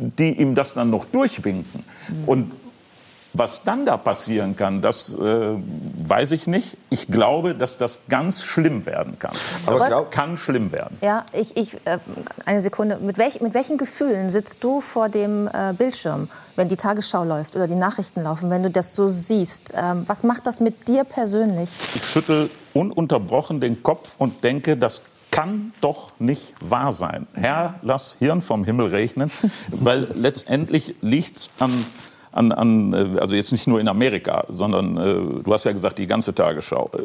die 0.00 0.40
ihm 0.40 0.54
das 0.54 0.74
dann 0.74 0.90
noch 0.90 1.04
durchwinken. 1.04 1.84
Und 2.26 2.52
was 3.32 3.62
dann 3.62 3.86
da 3.86 3.96
passieren 3.96 4.56
kann, 4.56 4.82
das 4.82 5.14
äh, 5.14 5.18
weiß 5.18 6.32
ich 6.32 6.48
nicht. 6.48 6.76
Ich 6.90 7.06
glaube, 7.06 7.54
dass 7.54 7.78
das 7.78 8.00
ganz 8.08 8.42
schlimm 8.42 8.86
werden 8.86 9.18
kann. 9.18 9.32
Aber 9.66 9.78
das 9.78 10.10
kann 10.10 10.36
schlimm 10.36 10.72
werden. 10.72 10.98
Ja, 11.00 11.24
ich, 11.32 11.56
ich 11.56 11.74
äh, 11.84 11.98
eine 12.44 12.60
Sekunde. 12.60 12.96
Mit, 12.96 13.18
welch, 13.18 13.40
mit 13.40 13.54
welchen 13.54 13.78
Gefühlen 13.78 14.30
sitzt 14.30 14.64
du 14.64 14.80
vor 14.80 15.08
dem 15.08 15.48
äh, 15.48 15.72
Bildschirm, 15.74 16.28
wenn 16.56 16.66
die 16.66 16.76
Tagesschau 16.76 17.22
läuft 17.22 17.54
oder 17.54 17.68
die 17.68 17.76
Nachrichten 17.76 18.24
laufen, 18.24 18.50
wenn 18.50 18.64
du 18.64 18.70
das 18.70 18.96
so 18.96 19.06
siehst? 19.06 19.74
Ähm, 19.76 20.02
was 20.06 20.24
macht 20.24 20.46
das 20.48 20.58
mit 20.58 20.88
dir 20.88 21.04
persönlich? 21.04 21.70
Ich 21.94 22.04
schüttel 22.04 22.50
ununterbrochen 22.74 23.60
den 23.60 23.82
Kopf 23.84 24.16
und 24.18 24.42
denke, 24.42 24.76
das 24.76 25.02
kann 25.30 25.72
doch 25.80 26.12
nicht 26.18 26.54
wahr 26.60 26.92
sein. 26.92 27.26
Herr, 27.34 27.74
lass 27.82 28.16
Hirn 28.18 28.40
vom 28.40 28.64
Himmel 28.64 28.88
regnen, 28.88 29.30
weil 29.68 30.08
letztendlich 30.14 30.94
liegt 31.00 31.36
es 31.36 31.50
an 31.58 31.70
an, 32.32 32.52
an, 32.52 32.92
äh, 32.92 33.20
also 33.20 33.34
jetzt 33.34 33.52
nicht 33.52 33.66
nur 33.66 33.80
in 33.80 33.88
Amerika, 33.88 34.44
sondern 34.48 34.96
äh, 34.96 35.42
du 35.42 35.52
hast 35.52 35.64
ja 35.64 35.72
gesagt, 35.72 35.98
die 35.98 36.06
ganze 36.06 36.34
Tagesschau. 36.34 36.90
Äh, 36.94 37.02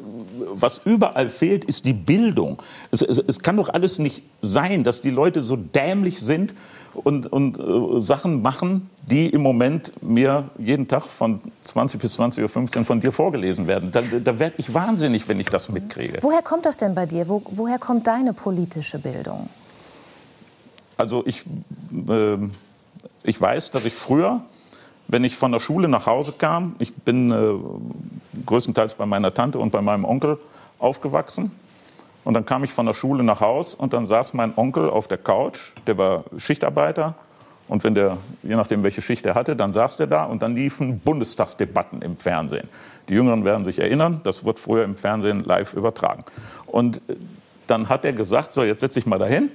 was 0.53 0.81
überall 0.85 1.29
fehlt, 1.29 1.65
ist 1.65 1.85
die 1.85 1.93
Bildung. 1.93 2.61
Es, 2.91 3.01
es, 3.01 3.19
es 3.19 3.39
kann 3.39 3.57
doch 3.57 3.69
alles 3.69 3.99
nicht 3.99 4.23
sein, 4.41 4.83
dass 4.83 5.01
die 5.01 5.09
Leute 5.09 5.41
so 5.41 5.55
dämlich 5.55 6.19
sind 6.19 6.53
und, 6.93 7.31
und 7.31 7.59
äh, 7.59 7.99
Sachen 7.99 8.41
machen, 8.41 8.89
die 9.09 9.29
im 9.29 9.41
Moment 9.41 9.91
mir 10.01 10.49
jeden 10.57 10.87
Tag 10.87 11.03
von 11.03 11.41
20 11.63 12.01
bis 12.01 12.19
20.15 12.19 12.79
Uhr 12.79 12.85
von 12.85 12.99
dir 13.01 13.11
vorgelesen 13.11 13.67
werden. 13.67 13.91
Da, 13.91 14.01
da 14.01 14.39
werde 14.39 14.55
ich 14.57 14.73
wahnsinnig, 14.73 15.27
wenn 15.27 15.39
ich 15.39 15.47
das 15.47 15.69
mitkriege. 15.69 16.19
Woher 16.21 16.41
kommt 16.41 16.65
das 16.65 16.77
denn 16.77 16.95
bei 16.95 17.05
dir? 17.05 17.27
Wo, 17.27 17.41
woher 17.51 17.79
kommt 17.79 18.07
deine 18.07 18.33
politische 18.33 18.99
Bildung? 18.99 19.49
Also 20.97 21.23
ich, 21.25 21.43
äh, 22.07 22.37
ich 23.23 23.41
weiß, 23.41 23.71
dass 23.71 23.85
ich 23.85 23.93
früher, 23.93 24.41
wenn 25.07 25.23
ich 25.23 25.35
von 25.35 25.51
der 25.51 25.59
Schule 25.59 25.87
nach 25.87 26.05
Hause 26.07 26.33
kam, 26.37 26.75
ich 26.79 26.93
bin 26.93 27.31
äh, 27.31 28.43
größtenteils 28.45 28.95
bei 28.95 29.05
meiner 29.05 29.33
Tante 29.33 29.59
und 29.59 29.71
bei 29.71 29.81
meinem 29.81 30.05
Onkel 30.05 30.37
aufgewachsen, 30.79 31.51
und 32.23 32.33
dann 32.33 32.45
kam 32.45 32.63
ich 32.63 32.73
von 32.73 32.87
der 32.87 32.93
Schule 32.93 33.23
nach 33.23 33.39
Haus 33.39 33.75
und 33.75 33.93
dann 33.93 34.07
saß 34.07 34.33
mein 34.33 34.57
Onkel 34.57 34.89
auf 34.89 35.07
der 35.07 35.19
Couch, 35.19 35.73
der 35.85 35.95
war 35.99 36.23
Schichtarbeiter, 36.37 37.13
Und 37.67 37.83
wenn 37.83 37.95
der, 37.95 38.17
je 38.43 38.55
nachdem, 38.55 38.83
welche 38.83 39.01
Schicht 39.01 39.25
er 39.25 39.33
hatte, 39.33 39.55
dann 39.55 39.73
saß 39.73 39.97
der 39.97 40.07
da 40.07 40.23
und 40.25 40.41
dann 40.41 40.55
liefen 40.55 40.99
Bundestagsdebatten 40.99 42.01
im 42.01 42.17
Fernsehen. 42.17 42.69
Die 43.09 43.13
Jüngeren 43.13 43.43
werden 43.43 43.65
sich 43.65 43.79
erinnern, 43.79 44.21
das 44.23 44.45
wird 44.45 44.59
früher 44.59 44.83
im 44.83 44.97
Fernsehen 44.97 45.43
live 45.43 45.73
übertragen. 45.73 46.23
Und 46.67 46.97
äh, 47.07 47.15
dann 47.67 47.89
hat 47.89 48.05
er 48.05 48.13
gesagt, 48.13 48.53
so 48.53 48.63
jetzt 48.63 48.81
setz 48.81 48.93
dich 48.93 49.07
mal 49.07 49.17
dahin 49.17 49.49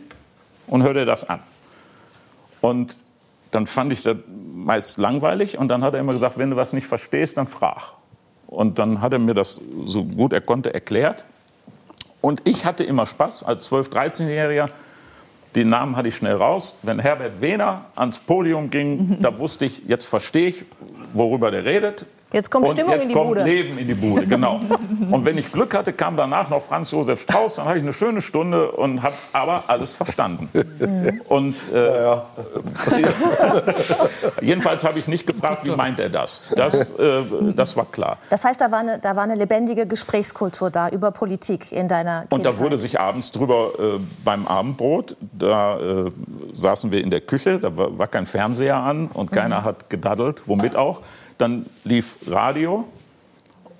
und 0.67 0.83
hör 0.83 0.95
dir 0.95 1.07
das 1.07 1.29
an. 1.29 1.41
Und 2.61 2.97
dann 3.51 3.67
fand 3.67 3.93
ich 3.93 4.03
das 4.03 4.17
meist 4.55 4.99
langweilig 4.99 5.59
und 5.59 5.69
dann 5.69 5.83
hat 5.83 5.95
er 5.95 6.01
immer 6.01 6.13
gesagt, 6.13 6.39
wenn 6.39 6.51
du 6.51 6.57
was 6.57 6.73
nicht 6.73 6.87
verstehst, 6.87 7.37
dann 7.37 7.47
frag. 7.47 7.95
Und 8.47 8.79
dann 8.79 9.01
hat 9.01 9.13
er 9.13 9.19
mir 9.19 9.35
das 9.35 9.61
so 9.87 10.05
gut 10.05 10.33
er 10.33 10.41
konnte 10.41 10.75
erklärt. 10.75 11.25
Und 12.21 12.43
ich 12.45 12.67
hatte 12.67 12.85
immer 12.85 13.07
Spaß 13.07 13.45
als 13.45 13.71
12-, 13.71 13.91
13-Jähriger. 13.91 14.69
Die 15.55 15.65
Namen 15.65 15.97
hatte 15.97 16.09
ich 16.09 16.17
schnell 16.17 16.35
raus. 16.35 16.77
Wenn 16.83 16.99
Herbert 16.99 17.41
Wehner 17.41 17.87
ans 17.97 18.19
Podium 18.19 18.71
ging, 18.71 19.17
da 19.21 19.39
wusste 19.39 19.65
ich, 19.65 19.83
jetzt 19.87 20.07
verstehe 20.07 20.49
ich, 20.49 20.65
worüber 21.13 21.51
der 21.51 21.65
redet. 21.65 22.07
Jetzt 22.33 22.51
kommt 22.51 22.69
und 22.69 22.75
Stimmung 22.75 22.93
jetzt 22.93 23.05
in 23.05 23.09
die 23.09 23.15
kommt 23.15 23.29
Bude. 23.29 23.43
Leben 23.43 23.79
in 23.79 23.89
die 23.89 23.95
Bude, 23.95 24.27
genau. 24.27 24.61
und 25.11 25.25
wenn 25.25 25.39
ich 25.39 25.53
Glück 25.53 25.75
hatte, 25.75 25.93
kam 25.93 26.17
danach 26.17 26.51
noch 26.51 26.61
Franz 26.63 26.91
Josef 26.91 27.21
Strauß, 27.21 27.57
dann 27.57 27.67
hatte 27.67 27.79
ich 27.79 27.85
eine 27.85 27.93
schöne 27.93 28.21
Stunde 28.21 28.73
und 28.73 29.03
habe 29.03 29.15
aber 29.33 29.65
alles 29.69 29.95
verstanden. 29.97 30.49
Und 31.29 31.55
äh, 31.73 32.17
jedenfalls 34.41 34.85
habe 34.85 34.99
ich 34.99 35.07
nicht 35.07 35.27
gefragt, 35.27 35.65
wie 35.65 35.71
meint 35.71 36.01
er 36.01 36.09
das. 36.09 36.47
Das, 36.57 36.93
äh, 36.95 37.23
das 37.55 37.77
war 37.77 37.87
klar. 37.87 38.19
Das 38.31 38.45
heißt, 38.45 38.61
da 38.61 38.71
war, 38.71 38.81
eine, 38.81 38.99
da 38.99 39.15
war 39.17 39.23
eine 39.23 39.37
lebendige 39.37 39.87
Gesprächskultur 39.87 40.71
da 40.71 40.89
über 40.89 41.11
Politik 41.11 41.73
in 41.73 41.89
deiner 41.89 42.25
Und 42.31 42.45
da 42.45 42.51
Kindheit. 42.51 42.59
wurde 42.59 42.79
sich 42.79 42.99
abends 42.99 43.33
drüber 43.33 43.71
äh, 43.79 44.01
beim 44.25 44.47
Abendbrot, 44.47 45.17
da 45.21 45.79
äh, 45.79 46.11
saßen 46.53 46.91
wir 46.91 47.03
in 47.03 47.11
der 47.11 47.21
Küche, 47.21 47.59
da 47.59 47.77
war, 47.77 47.99
war 47.99 48.09
kein 48.09 48.27
Fernseher 48.27 48.77
an 48.77 49.09
und 49.09 49.31
keiner 49.33 49.65
hat 49.65 49.91
gedaddelt, 49.91 50.43
womit 50.47 50.77
auch. 50.77 51.03
Dann 51.39 51.67
lief 51.85 52.19
Radio 52.27 52.87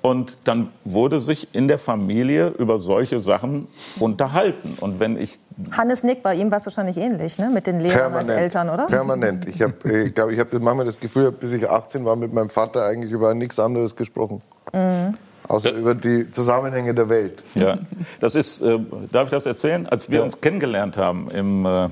und 0.03 0.39
dann 0.45 0.69
wurde 0.85 1.19
sich 1.21 1.49
in 1.55 1.69
der 1.69 1.79
Familie 1.79 2.49
über 2.59 2.79
solche 2.79 3.19
Sachen 3.19 3.69
unterhalten. 3.99 4.77
Und 4.81 4.99
wenn 4.99 5.17
ich 5.21 5.39
Hannes 5.77 6.05
Nick, 6.05 6.23
bei 6.23 6.35
ihm 6.35 6.51
war 6.51 6.57
es 6.59 6.67
wahrscheinlich 6.67 6.97
ähnlich, 6.97 7.39
ne? 7.39 7.51
mit 7.51 7.67
den 7.67 7.81
Lehrern 7.81 8.15
als 8.15 8.31
Eltern, 8.31 8.71
oder? 8.71 8.87
Permanent. 8.87 9.47
Ich 9.49 9.61
habe, 9.61 9.75
ich 10.07 10.15
glaube, 10.15 10.33
ich 10.33 10.41
habe 10.41 10.59
manchmal 10.61 10.87
das 10.87 10.99
Gefühl, 10.99 11.31
bis 11.33 11.53
ich 11.53 11.69
18 11.69 12.05
war, 12.05 12.17
mit 12.17 12.33
meinem 12.33 12.49
Vater 12.49 12.85
eigentlich 12.87 13.13
über 13.13 13.35
nichts 13.35 13.59
anderes 13.59 13.95
gesprochen. 13.95 14.41
Mhm. 14.73 15.17
Außer 15.49 15.73
über 15.73 15.95
die 15.95 16.31
Zusammenhänge 16.31 16.95
der 16.95 17.09
Welt. 17.09 17.43
Ja, 17.55 17.77
das 18.21 18.37
ist, 18.37 18.61
äh, 18.63 18.79
darf 19.11 19.25
ich 19.25 19.31
das 19.31 19.47
erzählen? 19.47 19.87
Als 19.87 20.09
wir 20.09 20.19
Ja. 20.19 20.25
uns 20.25 20.41
kennengelernt 20.41 20.97
haben 20.97 21.29
im, 21.31 21.67
äh, 21.67 21.89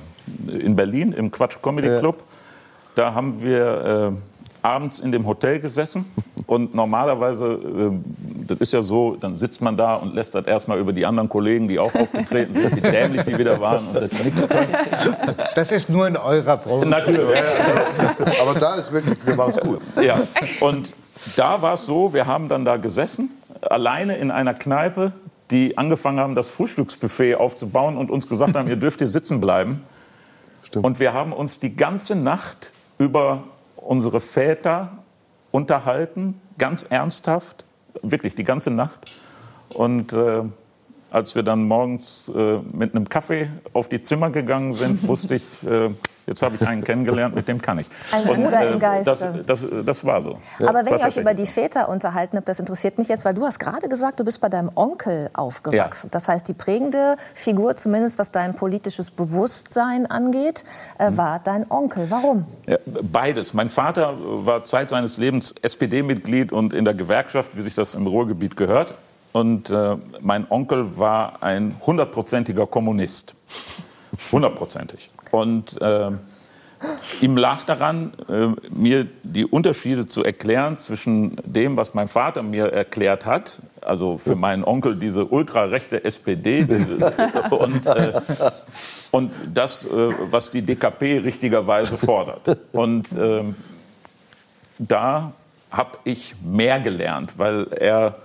in 0.59 0.77
Berlin 0.77 1.12
im 1.12 1.31
Quatsch 1.31 1.57
Comedy 1.61 1.88
Ja. 1.88 1.99
Club, 1.99 2.23
da 2.95 3.12
haben 3.15 3.43
wir 3.43 4.12
äh, 4.15 4.38
abends 4.62 4.99
in 4.99 5.12
dem 5.12 5.27
Hotel 5.27 5.61
gesessen 5.61 6.05
und 6.47 6.75
normalerweise, 6.75 7.47
äh, 7.47 7.91
das 8.47 8.59
ist 8.59 8.73
ja 8.73 8.83
so, 8.83 9.17
dann 9.21 9.37
sitzt 9.37 9.61
man 9.61 9.77
da 9.77 9.97
und 9.97 10.15
lässt 10.15 10.35
das 10.35 10.47
erstmal 10.47 10.79
über 10.79 10.93
die 10.93 11.05
anderen 11.05 11.29
Kollegen, 11.29 11.69
die 11.69 11.79
auch 11.79 11.95
aufgetreten 11.95 12.55
sind, 12.55 12.77
wie 12.77 12.81
dämlich 12.81 13.23
die 13.23 13.38
wieder 13.38 13.61
waren 13.61 13.87
und 13.88 13.95
das 13.95 14.25
nichts 14.25 14.49
können. 14.49 14.75
Das 15.55 15.73
ist 15.73 15.88
nur 15.88 16.07
in 16.09 16.17
eurer 16.17 16.57
Branche. 16.57 16.88
Natürlich. 16.88 17.21
Aber 18.41 18.55
da 18.55 18.75
ist 18.75 18.93
wirklich, 18.93 19.19
mir 19.25 19.37
war 19.37 19.49
es 19.49 19.59
gut. 19.59 19.81
Ja, 20.03 20.19
und 20.61 20.95
da 21.37 21.61
war 21.61 21.75
es 21.75 21.87
so, 21.87 22.15
wir 22.15 22.27
haben 22.27 22.49
dann 22.49 22.65
da 22.65 22.77
gesessen, 22.77 23.31
alleine 23.62 24.17
in 24.17 24.31
einer 24.31 24.55
Kneipe, 24.55 25.12
die 25.50 25.79
angefangen 25.79 26.21
haben, 26.21 26.35
das 26.35 26.50
Frühstücksbuffet 26.50 27.37
aufzubauen 27.37 27.97
und 27.97 28.11
uns 28.11 28.29
gesagt 28.29 28.57
haben, 28.57 28.69
ihr 28.69 28.77
dürft 28.77 28.99
hier 29.00 29.07
sitzen 29.07 29.41
bleiben. 29.41 29.83
Stimmt. 30.62 30.85
Und 30.85 31.00
wir 31.00 31.15
haben 31.15 31.33
uns 31.33 31.61
die 31.61 31.77
ganze 31.77 32.15
Nacht 32.15 32.73
über 32.99 33.45
unsere 33.88 34.21
Väter 34.21 34.99
unterhalten, 35.50 36.38
ganz 36.59 36.83
ernsthaft, 36.83 37.64
wirklich 38.02 38.35
die 38.35 38.45
ganze 38.45 38.71
Nacht. 38.71 39.11
Und 39.71 40.12
äh, 40.12 40.42
als 41.11 41.35
wir 41.35 41.42
dann 41.42 41.66
morgens 41.66 42.30
äh, 42.37 42.59
mit 42.71 42.95
einem 42.95 43.09
Kaffee 43.09 43.49
auf 43.73 43.88
die 43.88 44.02
Zimmer 44.02 44.28
gegangen 44.28 44.73
sind, 44.75 45.09
wusste 45.09 45.37
ich, 45.37 45.66
äh, 45.66 45.88
jetzt 46.29 46.43
habe 46.43 46.55
ich 46.55 46.67
einen 46.67 46.85
kennengelernt, 46.85 47.35
mit 47.35 47.49
dem 47.49 47.61
kann 47.61 47.79
ich. 47.81 47.89
Ein 48.13 48.25
Bruder 48.25 48.69
im 48.71 48.79
Geiste. 48.79 49.43
Das, 49.47 49.63
das, 49.63 49.85
das 49.85 50.05
war 50.05 50.23
so. 50.23 50.39
Aber 50.61 50.73
Das 50.75 50.87
wenn 50.87 50.99
ihr 50.99 51.05
euch 51.05 51.17
über 51.17 51.35
die. 51.35 51.47
Väter 51.47 51.89
unterhalten 51.89 52.37
habt, 52.37 52.49
das 52.49 52.61
interessiert 52.61 52.99
mich 52.99 53.09
jetzt, 53.09 53.25
weil 53.25 53.35
du 53.35 53.45
hast 53.45 53.59
gerade 53.59 53.89
gesagt, 53.89 54.21
du 54.21 54.25
bist 54.25 54.41
bei 54.41 54.49
deinem 54.49 54.71
Onkel 54.75 55.31
aufgewachsen. 55.33 56.09
Ja. 56.09 56.11
Das 56.13 56.29
heißt, 56.29 56.47
die 56.47 56.53
prägende 56.53 57.17
Figur, 57.35 57.75
zumindest 57.75 58.19
was 58.19 58.31
dein 58.31 58.55
politisches 58.55 59.11
Bewusstsein 59.11 60.07
angeht, 60.07 60.63
äh, 60.99 61.11
Mhm. 61.11 61.17
war 61.17 61.41
dein 61.43 61.69
Onkel. 61.71 62.11
Warum? 62.11 62.47
Ja, 62.67 62.77
beides. 62.85 63.55
Mein 63.55 63.71
Vater 63.71 64.15
war 64.19 64.63
Zeit 64.65 64.91
seines 64.91 65.17
Lebens 65.17 65.55
SPD-Mitglied 65.63 66.53
und 66.53 66.73
in 66.75 66.85
der 66.85 66.95
Gewerkschaft, 66.95 67.57
wie 67.57 67.63
sich 67.63 67.75
das 67.75 67.95
im 67.95 68.07
Ruhrgebiet 68.07 68.57
gehört. 68.57 68.95
Und 69.33 69.71
äh, 69.71 69.97
mein 70.21 70.47
Onkel 70.51 70.99
war 70.99 71.43
ein 71.43 71.77
hundertprozentiger 71.87 72.67
Kommunist. 72.67 73.35
Hundertprozentig. 74.33 75.11
Und 75.31 75.81
äh, 75.81 76.11
ihm 77.21 77.37
lag 77.37 77.65
daran, 77.65 78.13
äh, 78.29 78.49
mir 78.71 79.07
die 79.23 79.45
Unterschiede 79.45 80.07
zu 80.07 80.25
erklären 80.25 80.77
zwischen 80.77 81.37
dem, 81.45 81.77
was 81.77 81.95
mein 81.95 82.09
Vater 82.09 82.43
mir 82.43 82.73
erklärt 82.73 83.27
hat, 83.27 83.61
also 83.81 84.19
für 84.19 84.37
meinen 84.37 84.65
Onkel 84.65 84.97
diese 84.97 85.25
ultrarechte 85.25 86.05
SPD 86.05 86.67
und, 87.51 87.87
äh, 87.87 88.21
und 89.11 89.33
das, 89.53 89.85
äh, 89.85 89.91
was 90.31 90.51
die 90.51 90.63
DKP 90.63 91.19
richtigerweise 91.19 91.97
fordert. 91.97 92.59
Und 92.73 93.13
ähm, 93.19 93.57
da 94.79 95.33
habe 95.71 95.99
ich 96.05 96.35
mehr 96.43 96.81
gelernt, 96.81 97.39
weil 97.39 97.67
er, 97.73 98.17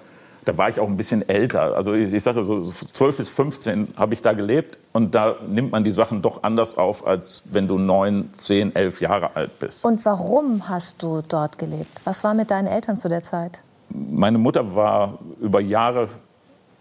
da 0.46 0.58
war 0.58 0.70
ich 0.70 0.80
auch 0.80 0.88
ein 0.88 0.98
bisschen 0.98 1.28
älter. 1.28 1.76
Also 1.76 1.94
ich, 1.94 2.14
ich 2.14 2.24
sage 2.24 2.44
so 2.44 2.62
12 2.62 3.18
bis 3.18 3.30
15 3.30 3.94
habe 3.96 4.14
ich 4.14 4.22
da 4.22 4.34
gelebt 4.34 4.78
und 4.92 5.16
da 5.16 5.36
nimmt 5.48 5.72
man 5.72 5.84
die 5.84 5.92
Sachen 5.92 6.22
doch 6.22 6.44
anders 6.44 6.78
auf, 6.78 7.06
als 7.06 7.46
wenn 7.52 7.68
du 7.68 7.78
9, 7.78 8.30
10, 8.34 8.76
11 8.76 9.02
Jahre 9.02 9.36
alt 9.36 9.60
bist. 9.60 9.86
Und 9.86 10.04
warum 10.06 10.68
hast 10.70 11.02
du 11.02 11.22
dort 11.28 11.58
gelebt? 11.58 12.02
Was 12.06 12.24
war 12.24 12.34
mit 12.34 12.52
deinen 12.52 12.68
Eltern 12.68 12.98
zu 12.98 13.10
der 13.10 13.24
Zeit? 13.24 13.62
Meine 13.90 14.38
Mutter 14.38 14.76
war 14.76 15.20
über 15.40 15.62
Jahre 15.62 16.10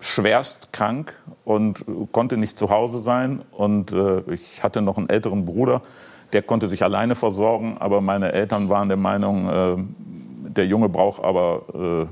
schwerst 0.00 0.72
krank 0.72 1.14
und 1.44 1.84
konnte 2.10 2.36
nicht 2.36 2.58
zu 2.58 2.70
Hause 2.70 2.98
sein. 2.98 3.42
Und 3.52 3.92
äh, 3.92 4.20
ich 4.32 4.62
hatte 4.62 4.82
noch 4.82 4.98
einen 4.98 5.08
älteren 5.08 5.44
Bruder, 5.44 5.82
der 6.32 6.42
konnte 6.42 6.66
sich 6.66 6.82
alleine 6.82 7.14
versorgen. 7.14 7.76
Aber 7.78 8.00
meine 8.00 8.32
Eltern 8.32 8.68
waren 8.68 8.88
der 8.88 8.96
Meinung, 8.96 9.48
äh, 9.48 9.76
der 10.50 10.66
Junge 10.66 10.88
braucht 10.88 11.22
aber 11.22 11.62
äh, 11.72 12.06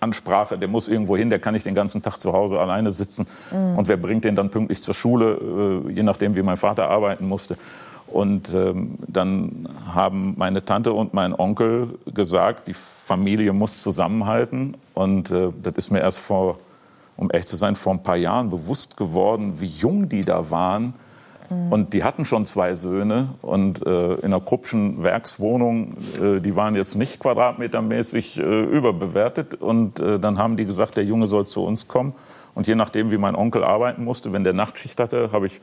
Ansprache, 0.00 0.58
der 0.58 0.68
muss 0.68 0.88
irgendwo 0.88 1.16
hin, 1.16 1.30
der 1.30 1.38
kann 1.38 1.54
nicht 1.54 1.66
den 1.66 1.74
ganzen 1.74 2.02
Tag 2.02 2.18
zu 2.18 2.32
Hause 2.32 2.58
alleine 2.58 2.90
sitzen. 2.90 3.26
Und 3.76 3.88
wer 3.88 3.96
bringt 3.96 4.24
den 4.24 4.34
dann 4.34 4.50
pünktlich 4.50 4.82
zur 4.82 4.94
Schule, 4.94 5.84
äh, 5.88 5.92
je 5.92 6.02
nachdem, 6.02 6.34
wie 6.34 6.42
mein 6.42 6.56
Vater 6.56 6.88
arbeiten 6.88 7.28
musste. 7.28 7.56
Und 8.06 8.52
ähm, 8.54 8.96
dann 9.06 9.68
haben 9.94 10.34
meine 10.36 10.64
Tante 10.64 10.92
und 10.92 11.14
mein 11.14 11.32
Onkel 11.32 11.98
gesagt, 12.06 12.66
die 12.66 12.74
Familie 12.74 13.52
muss 13.52 13.82
zusammenhalten. 13.82 14.76
Und 14.94 15.30
äh, 15.30 15.50
das 15.62 15.74
ist 15.76 15.90
mir 15.90 16.00
erst 16.00 16.18
vor, 16.18 16.58
um 17.16 17.30
ehrlich 17.30 17.46
zu 17.46 17.56
sein, 17.56 17.76
vor 17.76 17.92
ein 17.92 18.02
paar 18.02 18.16
Jahren 18.16 18.50
bewusst 18.50 18.96
geworden, 18.96 19.60
wie 19.60 19.66
jung 19.66 20.08
die 20.08 20.24
da 20.24 20.50
waren. 20.50 20.94
Und 21.70 21.92
die 21.94 22.04
hatten 22.04 22.24
schon 22.24 22.44
zwei 22.44 22.74
Söhne 22.74 23.30
und 23.42 23.84
äh, 23.84 24.14
in 24.14 24.26
einer 24.26 24.40
Kruppschen 24.40 25.02
Werkswohnung, 25.02 25.94
äh, 26.22 26.40
die 26.40 26.54
waren 26.54 26.76
jetzt 26.76 26.94
nicht 26.94 27.18
quadratmetermäßig 27.18 28.38
äh, 28.38 28.42
überbewertet. 28.42 29.54
Und 29.54 29.98
äh, 29.98 30.20
dann 30.20 30.38
haben 30.38 30.56
die 30.56 30.64
gesagt, 30.64 30.96
der 30.96 31.04
Junge 31.04 31.26
soll 31.26 31.46
zu 31.46 31.64
uns 31.64 31.88
kommen. 31.88 32.14
Und 32.54 32.68
je 32.68 32.76
nachdem, 32.76 33.10
wie 33.10 33.18
mein 33.18 33.34
Onkel 33.34 33.64
arbeiten 33.64 34.04
musste, 34.04 34.32
wenn 34.32 34.44
der 34.44 34.52
Nachtschicht 34.52 35.00
hatte, 35.00 35.30
habe 35.32 35.46
ich 35.46 35.60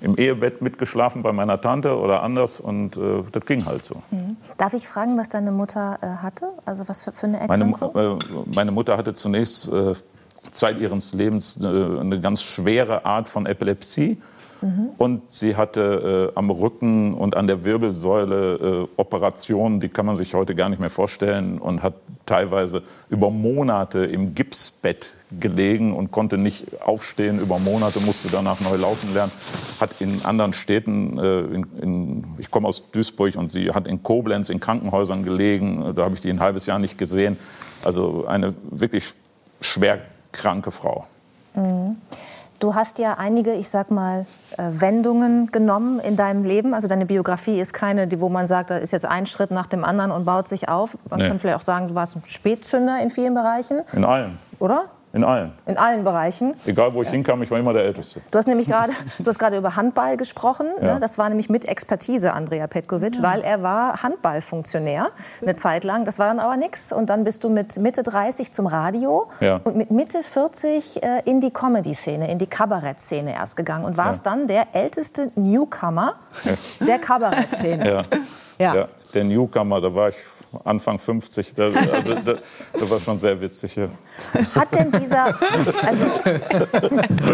im 0.00 0.16
Ehebett 0.16 0.62
mitgeschlafen 0.62 1.22
bei 1.22 1.32
meiner 1.32 1.60
Tante 1.60 1.96
oder 1.96 2.22
anders. 2.22 2.58
Und 2.60 2.96
äh, 2.96 3.22
das 3.30 3.44
ging 3.46 3.64
halt 3.64 3.84
so. 3.84 4.02
Darf 4.56 4.74
ich 4.74 4.88
fragen, 4.88 5.16
was 5.18 5.28
deine 5.28 5.52
Mutter 5.52 5.98
äh, 6.02 6.06
hatte? 6.22 6.48
Also 6.64 6.88
was 6.88 7.04
für, 7.04 7.12
für 7.12 7.26
eine 7.26 7.38
Meine, 7.46 7.64
Erkrankung? 7.64 8.18
äh, 8.18 8.54
meine 8.54 8.72
Mutter 8.72 8.96
hatte 8.96 9.14
zunächst 9.14 9.72
äh, 9.72 9.94
Zeit 10.50 10.78
ihres 10.78 11.14
Lebens 11.14 11.58
eine, 11.60 11.98
eine 12.00 12.20
ganz 12.20 12.42
schwere 12.42 13.04
Art 13.04 13.28
von 13.28 13.46
Epilepsie. 13.46 14.18
Und 14.98 15.30
sie 15.30 15.56
hatte 15.56 16.32
äh, 16.34 16.38
am 16.38 16.50
Rücken 16.50 17.14
und 17.14 17.36
an 17.36 17.46
der 17.46 17.64
Wirbelsäule 17.64 18.88
äh, 18.96 19.00
Operationen, 19.00 19.80
die 19.80 19.88
kann 19.88 20.06
man 20.06 20.16
sich 20.16 20.34
heute 20.34 20.54
gar 20.54 20.68
nicht 20.68 20.80
mehr 20.80 20.90
vorstellen 20.90 21.58
und 21.58 21.82
hat 21.82 21.94
teilweise 22.26 22.82
über 23.08 23.30
Monate 23.30 24.00
im 24.00 24.34
Gipsbett 24.34 25.14
gelegen 25.38 25.94
und 25.94 26.10
konnte 26.10 26.38
nicht 26.38 26.82
aufstehen. 26.82 27.38
Über 27.38 27.58
Monate 27.58 28.00
musste 28.00 28.28
danach 28.30 28.60
neu 28.60 28.76
laufen 28.76 29.14
lernen. 29.14 29.32
Hat 29.80 30.00
in 30.00 30.24
anderen 30.24 30.52
Städten, 30.52 31.18
äh, 31.18 31.40
in, 31.40 31.66
in, 31.80 32.24
ich 32.38 32.50
komme 32.50 32.68
aus 32.68 32.90
Duisburg 32.90 33.36
und 33.36 33.52
sie 33.52 33.70
hat 33.70 33.86
in 33.86 34.02
Koblenz 34.02 34.48
in 34.48 34.60
Krankenhäusern 34.60 35.22
gelegen. 35.22 35.92
Da 35.94 36.04
habe 36.04 36.14
ich 36.14 36.20
die 36.20 36.30
ein 36.30 36.40
halbes 36.40 36.66
Jahr 36.66 36.78
nicht 36.78 36.98
gesehen. 36.98 37.38
Also 37.84 38.26
eine 38.26 38.54
wirklich 38.70 39.14
schwer 39.60 40.00
kranke 40.32 40.70
Frau. 40.70 41.06
Du 42.60 42.74
hast 42.74 42.98
ja 42.98 43.14
einige, 43.14 43.54
ich 43.54 43.68
sag 43.68 43.90
mal, 43.90 44.26
äh, 44.56 44.62
Wendungen 44.80 45.52
genommen 45.52 46.00
in 46.00 46.16
deinem 46.16 46.42
Leben. 46.42 46.74
Also 46.74 46.88
deine 46.88 47.06
Biografie 47.06 47.60
ist 47.60 47.72
keine, 47.72 48.08
wo 48.20 48.28
man 48.28 48.46
sagt, 48.46 48.70
da 48.70 48.78
ist 48.78 48.90
jetzt 48.90 49.06
ein 49.06 49.26
Schritt 49.26 49.52
nach 49.52 49.66
dem 49.66 49.84
anderen 49.84 50.10
und 50.10 50.24
baut 50.24 50.48
sich 50.48 50.68
auf. 50.68 50.98
Man 51.08 51.20
nee. 51.20 51.28
kann 51.28 51.38
vielleicht 51.38 51.58
auch 51.58 51.62
sagen, 51.62 51.88
du 51.88 51.94
warst 51.94 52.16
ein 52.16 52.22
Spätzünder 52.24 53.00
in 53.00 53.10
vielen 53.10 53.34
Bereichen. 53.34 53.82
In 53.92 54.04
allen. 54.04 54.38
Oder? 54.58 54.86
In 55.12 55.24
allen. 55.24 55.52
In 55.66 55.78
allen 55.78 56.04
Bereichen. 56.04 56.54
Egal, 56.66 56.92
wo 56.92 57.00
ich 57.00 57.08
ja. 57.08 57.12
hinkam, 57.12 57.42
ich 57.42 57.50
war 57.50 57.58
immer 57.58 57.72
der 57.72 57.84
Älteste. 57.84 58.20
Du 58.30 58.38
hast 58.38 58.46
nämlich 58.46 58.66
gerade, 58.66 58.92
du 59.18 59.26
hast 59.26 59.38
gerade 59.38 59.56
über 59.56 59.74
Handball 59.74 60.16
gesprochen. 60.16 60.66
Ja. 60.80 60.94
Ne? 60.94 61.00
Das 61.00 61.16
war 61.16 61.28
nämlich 61.28 61.48
mit 61.48 61.64
Expertise 61.66 62.32
Andrea 62.34 62.66
Petkovic, 62.66 63.16
ja. 63.16 63.22
weil 63.22 63.40
er 63.40 63.62
war 63.62 64.02
Handballfunktionär 64.02 65.08
eine 65.40 65.54
Zeit 65.54 65.84
lang. 65.84 66.04
Das 66.04 66.18
war 66.18 66.26
dann 66.26 66.40
aber 66.40 66.56
nichts. 66.56 66.92
Und 66.92 67.08
dann 67.08 67.24
bist 67.24 67.42
du 67.44 67.48
mit 67.48 67.78
Mitte 67.78 68.02
30 68.02 68.52
zum 68.52 68.66
Radio 68.66 69.28
und 69.64 69.76
mit 69.76 69.90
Mitte 69.90 70.22
40 70.22 71.02
äh, 71.02 71.22
in 71.24 71.40
die 71.40 71.50
Comedy-Szene, 71.50 72.30
in 72.30 72.38
die 72.38 72.46
Kabarett-Szene 72.46 73.32
erst 73.32 73.56
gegangen 73.56 73.84
und 73.84 73.96
warst 73.96 74.26
dann 74.26 74.46
der 74.46 74.66
älteste 74.74 75.28
Newcomer 75.36 76.14
der 76.86 76.98
Kabarett-Szene. 76.98 77.88
Ja. 78.58 78.74
Ja. 78.74 78.88
der 79.14 79.24
Newcomer, 79.24 79.80
da 79.80 79.94
war 79.94 80.08
ich 80.08 80.16
Anfang 80.64 80.98
50. 80.98 81.54
Das, 81.54 81.74
also, 81.74 82.14
das, 82.14 82.38
das, 82.72 82.90
war 82.90 83.00
schon 83.00 83.20
sehr 83.20 83.40
witzig. 83.40 83.76
Ja. 83.76 83.88
Hat 84.54 84.74
denn 84.74 84.90
dieser, 84.92 85.26
also, 85.84 86.04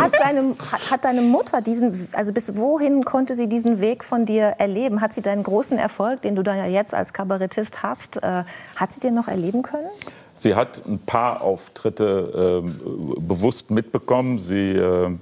hat 0.00 0.12
deine, 0.20 0.56
hat 0.90 1.04
deine 1.04 1.22
Mutter 1.22 1.60
diesen, 1.60 2.08
also 2.12 2.32
bis 2.32 2.56
wohin 2.56 3.04
konnte 3.04 3.34
sie 3.34 3.48
diesen 3.48 3.80
Weg 3.80 4.04
von 4.04 4.24
dir 4.24 4.54
erleben? 4.58 5.00
Hat 5.00 5.12
sie 5.12 5.22
deinen 5.22 5.42
großen 5.42 5.78
Erfolg, 5.78 6.22
den 6.22 6.34
du 6.34 6.42
da 6.42 6.54
ja 6.54 6.66
jetzt 6.66 6.94
als 6.94 7.12
Kabarettist 7.12 7.82
hast, 7.82 8.22
äh, 8.22 8.44
hat 8.76 8.92
sie 8.92 9.00
dir 9.00 9.12
noch 9.12 9.28
erleben 9.28 9.62
können? 9.62 9.88
Sie 10.34 10.54
hat 10.56 10.82
ein 10.86 10.98
paar 10.98 11.42
Auftritte 11.42 12.62
äh, 12.64 13.20
bewusst 13.20 13.70
mitbekommen. 13.70 14.40
Sie 14.40 14.72
äh, 14.72 15.16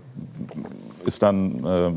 ist 1.05 1.23
dann 1.23 1.65
äh, 1.65 1.93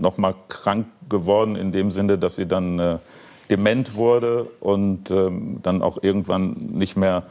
noch 0.00 0.16
mal 0.18 0.34
krank 0.48 0.86
geworden 1.08 1.56
in 1.56 1.72
dem 1.72 1.90
Sinne, 1.90 2.18
dass 2.18 2.36
sie 2.36 2.46
dann 2.46 2.78
äh, 2.78 2.98
dement 3.50 3.94
wurde 3.96 4.44
und 4.60 5.10
ähm, 5.10 5.60
dann 5.62 5.82
auch 5.82 5.98
irgendwann 6.02 6.52
nicht 6.72 6.96
mehr 6.96 7.24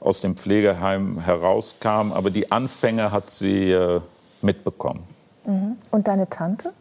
aus 0.00 0.20
dem 0.20 0.36
Pflegeheim 0.36 1.18
herauskam. 1.18 2.12
Aber 2.12 2.30
die 2.30 2.52
Anfänge 2.52 3.10
hat 3.10 3.30
sie 3.30 3.70
äh, 3.70 4.00
mitbekommen. 4.42 5.02
Mhm. 5.46 5.76
Und 5.90 6.08
deine 6.08 6.28
Tante? 6.28 6.72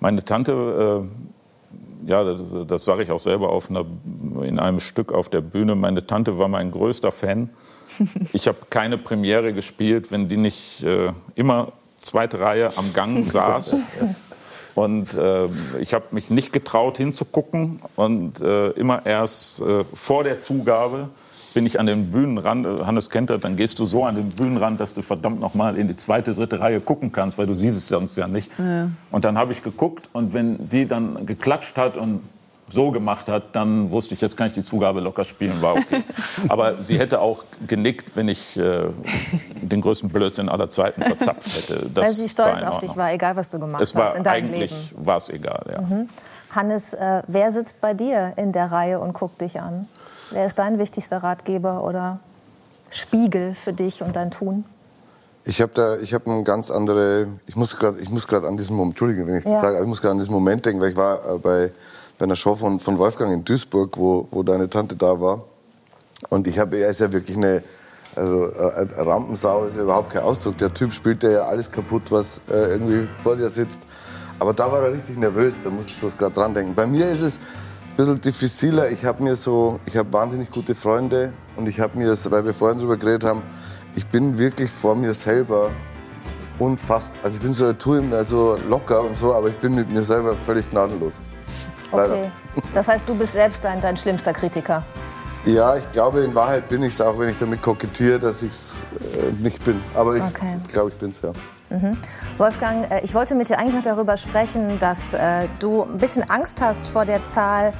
Meine 0.00 0.24
Tante, 0.24 1.06
äh, 2.06 2.10
ja, 2.10 2.24
das, 2.24 2.40
das 2.66 2.84
sage 2.84 3.02
ich 3.02 3.10
auch 3.10 3.18
selber 3.18 3.50
auf 3.50 3.70
einer, 3.70 3.84
in 4.42 4.58
einem 4.58 4.80
Stück 4.80 5.12
auf 5.12 5.28
der 5.28 5.40
Bühne. 5.40 5.74
Meine 5.74 6.06
Tante 6.06 6.38
war 6.38 6.48
mein 6.48 6.70
größter 6.70 7.12
Fan. 7.12 7.50
Ich 8.32 8.48
habe 8.48 8.58
keine 8.70 8.98
Premiere 8.98 9.52
gespielt, 9.52 10.10
wenn 10.10 10.28
die 10.28 10.36
nicht 10.36 10.82
äh, 10.82 11.12
immer 11.36 11.72
zweite 12.00 12.40
Reihe 12.40 12.70
am 12.76 12.92
Gang 12.92 13.24
saß 13.24 13.76
und 14.74 15.14
äh, 15.14 15.46
ich 15.80 15.94
habe 15.94 16.06
mich 16.10 16.30
nicht 16.30 16.52
getraut 16.52 16.96
hinzugucken 16.96 17.80
und 17.96 18.40
äh, 18.40 18.70
immer 18.70 19.06
erst 19.06 19.60
äh, 19.60 19.84
vor 19.92 20.24
der 20.24 20.38
Zugabe 20.38 21.08
bin 21.54 21.64
ich 21.66 21.78
an 21.78 21.86
den 21.86 22.10
Bühnenrand, 22.10 22.66
äh, 22.66 22.84
Hannes 22.84 23.08
kennt 23.10 23.30
das, 23.30 23.40
dann 23.40 23.56
gehst 23.56 23.78
du 23.78 23.84
so 23.84 24.04
an 24.04 24.16
den 24.16 24.28
Bühnenrand, 24.28 24.80
dass 24.80 24.92
du 24.92 25.02
verdammt 25.02 25.40
noch 25.40 25.54
mal 25.54 25.78
in 25.78 25.88
die 25.88 25.96
zweite, 25.96 26.34
dritte 26.34 26.60
Reihe 26.60 26.80
gucken 26.80 27.12
kannst, 27.12 27.38
weil 27.38 27.46
du 27.46 27.54
siehst 27.54 27.78
es 27.78 27.88
sonst 27.88 28.16
ja 28.16 28.26
nicht. 28.26 28.50
Ja. 28.58 28.90
Und 29.10 29.24
dann 29.24 29.38
habe 29.38 29.52
ich 29.52 29.62
geguckt 29.62 30.08
und 30.12 30.34
wenn 30.34 30.62
sie 30.62 30.86
dann 30.86 31.24
geklatscht 31.24 31.78
hat 31.78 31.96
und 31.96 32.20
so 32.68 32.90
gemacht 32.90 33.28
hat, 33.28 33.54
dann 33.54 33.90
wusste 33.90 34.14
ich, 34.14 34.20
jetzt 34.20 34.36
kann 34.36 34.46
ich 34.46 34.54
die 34.54 34.64
Zugabe 34.64 35.00
locker 35.00 35.24
spielen, 35.24 35.60
war 35.60 35.74
okay. 35.74 36.02
Aber 36.48 36.80
sie 36.80 36.98
hätte 36.98 37.20
auch 37.20 37.44
genickt, 37.66 38.16
wenn 38.16 38.28
ich 38.28 38.56
äh, 38.56 38.86
den 39.60 39.80
größten 39.80 40.08
Blödsinn 40.08 40.48
aller 40.48 40.70
Zeiten 40.70 41.02
verzapft 41.02 41.54
hätte. 41.54 41.86
Das 41.92 42.04
Weil 42.04 42.12
sie 42.12 42.28
stolz 42.28 42.62
auf 42.62 42.78
dich 42.78 42.96
war, 42.96 43.12
egal 43.12 43.36
was 43.36 43.50
du 43.50 43.58
gemacht 43.58 43.82
es 43.82 43.94
war 43.94 44.08
hast 44.08 44.16
in 44.16 44.24
deinem 44.24 44.46
eigentlich 44.46 44.90
Leben. 44.90 45.06
war 45.06 45.18
es 45.18 45.28
egal, 45.28 45.64
ja. 45.70 45.80
Mhm. 45.82 46.08
Hannes, 46.50 46.94
äh, 46.94 47.22
wer 47.26 47.52
sitzt 47.52 47.80
bei 47.80 47.94
dir 47.94 48.32
in 48.36 48.52
der 48.52 48.70
Reihe 48.70 49.00
und 49.00 49.12
guckt 49.12 49.40
dich 49.40 49.60
an? 49.60 49.88
Wer 50.30 50.46
ist 50.46 50.58
dein 50.58 50.78
wichtigster 50.78 51.18
Ratgeber 51.18 51.84
oder 51.84 52.20
Spiegel 52.90 53.54
für 53.54 53.72
dich 53.72 54.02
und 54.02 54.16
dein 54.16 54.30
Tun? 54.30 54.64
Ich 55.44 55.60
habe 55.60 55.72
da, 55.74 55.96
ich 55.98 56.14
habe 56.14 56.30
eine 56.30 56.42
ganz 56.42 56.70
andere. 56.70 57.28
Ich 57.46 57.56
muss 57.56 57.76
gerade, 57.76 58.00
ich 58.00 58.08
muss 58.08 58.26
gerade 58.26 58.46
an 58.46 58.56
diesen 58.56 58.76
Moment, 58.76 58.92
Entschuldigung, 58.92 59.26
wenn 59.26 59.38
ich 59.38 59.44
das 59.44 59.60
sage, 59.60 59.76
aber 59.76 59.82
ich 59.82 59.88
muss 59.88 60.00
gerade 60.00 60.12
an 60.12 60.18
diesen 60.18 60.32
Moment 60.32 60.64
denken, 60.64 60.80
weil 60.80 60.90
ich 60.90 60.96
war 60.96 61.34
äh, 61.34 61.38
bei 61.38 61.72
bei 62.24 62.28
einer 62.28 62.36
Show 62.36 62.56
von, 62.56 62.80
von 62.80 62.96
Wolfgang 62.96 63.34
in 63.34 63.44
Duisburg, 63.44 63.98
wo, 63.98 64.26
wo 64.30 64.42
deine 64.42 64.70
Tante 64.70 64.96
da 64.96 65.20
war. 65.20 65.44
Und 66.30 66.46
ich 66.46 66.58
habe, 66.58 66.78
er 66.78 66.88
ist 66.88 67.00
ja 67.00 67.12
wirklich 67.12 67.36
eine, 67.36 67.62
also 68.16 68.46
äh, 68.46 68.86
Rampensau 68.96 69.66
ist 69.66 69.76
ja 69.76 69.82
überhaupt 69.82 70.08
kein 70.10 70.22
Ausdruck. 70.22 70.56
Der 70.56 70.72
Typ 70.72 70.90
spielt 70.94 71.22
ja 71.22 71.42
alles 71.42 71.70
kaputt, 71.70 72.04
was 72.08 72.40
äh, 72.50 72.70
irgendwie 72.70 73.06
vor 73.22 73.36
dir 73.36 73.50
sitzt. 73.50 73.82
Aber 74.38 74.54
da 74.54 74.72
war 74.72 74.84
er 74.84 74.94
richtig 74.94 75.18
nervös, 75.18 75.56
da 75.62 75.68
muss 75.68 75.84
ich 75.88 76.00
bloß 76.00 76.16
gerade 76.16 76.32
dran 76.32 76.54
denken. 76.54 76.74
Bei 76.74 76.86
mir 76.86 77.10
ist 77.10 77.20
es 77.20 77.36
ein 77.36 77.96
bisschen 77.98 78.20
diffiziler. 78.22 78.90
Ich 78.90 79.04
habe 79.04 79.22
mir 79.22 79.36
so, 79.36 79.78
ich 79.84 79.94
habe 79.94 80.10
wahnsinnig 80.10 80.50
gute 80.50 80.74
Freunde 80.74 81.34
und 81.56 81.68
ich 81.68 81.78
habe 81.78 81.98
mir 81.98 82.08
das, 82.08 82.30
weil 82.30 82.46
wir 82.46 82.54
vorhin 82.54 82.78
darüber 82.78 82.96
geredet 82.96 83.24
haben, 83.24 83.42
ich 83.96 84.06
bin 84.06 84.38
wirklich 84.38 84.70
vor 84.70 84.96
mir 84.96 85.12
selber 85.12 85.72
unfassbar. 86.58 87.16
Also 87.22 87.36
ich 87.36 87.42
bin 87.42 87.52
so, 87.52 87.70
tue 87.74 88.02
also 88.12 88.56
locker 88.66 89.02
und 89.02 89.14
so, 89.14 89.34
aber 89.34 89.48
ich 89.48 89.56
bin 89.56 89.74
mit 89.74 89.90
mir 89.90 90.02
selber 90.02 90.34
völlig 90.34 90.70
gnadenlos. 90.70 91.18
Okay. 91.90 92.30
Das 92.72 92.88
heißt, 92.88 93.08
du 93.08 93.14
bist 93.14 93.32
selbst 93.32 93.64
dein, 93.64 93.80
dein 93.80 93.96
schlimmster 93.96 94.32
Kritiker. 94.32 94.82
Ja, 95.44 95.76
ich 95.76 95.92
glaube, 95.92 96.20
in 96.20 96.34
Wahrheit 96.34 96.68
bin 96.68 96.82
ich 96.82 96.94
es 96.94 97.00
auch, 97.00 97.18
wenn 97.18 97.28
ich 97.28 97.36
damit 97.36 97.60
kokettiere, 97.60 98.18
dass 98.18 98.42
ich 98.42 98.50
es 98.50 98.76
äh, 99.00 99.42
nicht 99.42 99.62
bin. 99.64 99.82
Aber 99.94 100.16
ich 100.16 100.22
okay. 100.22 100.58
glaube, 100.68 100.90
ich 100.90 100.96
bin 100.96 101.10
es 101.10 101.20
ja. 101.20 101.32
Mhm. 101.68 101.96
Wolfgang, 102.38 102.90
äh, 102.90 103.00
ich 103.02 103.14
wollte 103.14 103.34
mit 103.34 103.50
dir 103.50 103.58
eigentlich 103.58 103.74
noch 103.74 103.82
darüber 103.82 104.16
sprechen, 104.16 104.78
dass 104.78 105.12
äh, 105.12 105.48
du 105.58 105.82
ein 105.82 105.98
bisschen 105.98 106.28
Angst 106.30 106.62
hast 106.62 106.88
vor 106.88 107.04
der 107.04 107.22
Zahl 107.22 107.74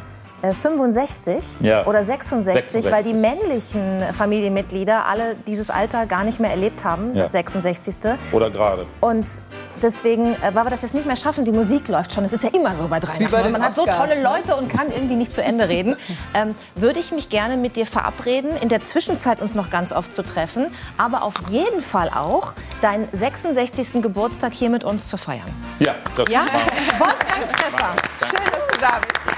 65 0.52 1.34
äh, 1.62 1.66
ja. 1.66 1.86
oder 1.86 2.04
66, 2.04 2.70
66, 2.70 2.92
weil 2.92 3.02
die 3.02 3.14
männlichen 3.14 4.02
Familienmitglieder 4.12 5.06
alle 5.06 5.36
dieses 5.46 5.70
Alter 5.70 6.06
gar 6.06 6.24
nicht 6.24 6.40
mehr 6.40 6.50
erlebt 6.50 6.84
haben, 6.84 7.14
ja. 7.14 7.22
das 7.22 7.32
66. 7.32 8.12
Oder 8.32 8.50
gerade. 8.50 8.86
Und 9.00 9.28
deswegen, 9.82 10.34
äh, 10.34 10.54
weil 10.54 10.64
wir 10.64 10.70
das 10.70 10.82
jetzt 10.82 10.94
nicht 10.94 11.06
mehr 11.06 11.16
schaffen, 11.16 11.44
die 11.44 11.52
Musik 11.52 11.88
läuft 11.88 12.12
schon. 12.12 12.24
Es 12.24 12.32
ist 12.32 12.44
ja 12.44 12.50
immer 12.50 12.74
so 12.74 12.88
bei 12.88 13.00
drei 13.00 13.18
Nacht. 13.18 13.32
Man 13.32 13.62
Oscars, 13.62 13.64
hat 13.64 13.74
so 13.74 13.84
tolle 13.86 14.16
ne? 14.16 14.22
Leute 14.22 14.56
und 14.56 14.68
kann 14.68 14.88
irgendwie 14.90 15.16
nicht 15.16 15.32
zu 15.32 15.42
Ende 15.42 15.68
reden. 15.68 15.96
Ähm, 16.36 16.56
würde 16.74 16.98
ich 16.98 17.12
mich 17.12 17.28
gerne 17.28 17.56
mit 17.56 17.76
dir 17.76 17.86
verabreden, 17.86 18.56
in 18.56 18.68
der 18.68 18.80
Zwischenzeit 18.80 19.40
uns 19.40 19.54
noch 19.54 19.70
ganz 19.70 19.92
oft 19.92 20.12
zu 20.12 20.22
treffen, 20.22 20.66
aber 20.98 21.22
auf 21.22 21.34
jeden 21.48 21.80
Fall 21.80 22.08
auch 22.08 22.54
deinen 22.82 23.08
66. 23.12 24.02
Geburtstag 24.02 24.52
hier 24.52 24.70
mit 24.70 24.82
uns 24.82 25.08
zu 25.08 25.16
feiern. 25.16 25.46
Ja, 25.78 25.94
das 26.16 26.28
ja? 26.28 26.40
Wolfgang 26.98 27.48
Treffer. 27.52 27.94
Schön, 28.20 28.52
dass 28.52 28.66
du 28.66 28.80
da 28.80 29.00
bist. 29.00 29.33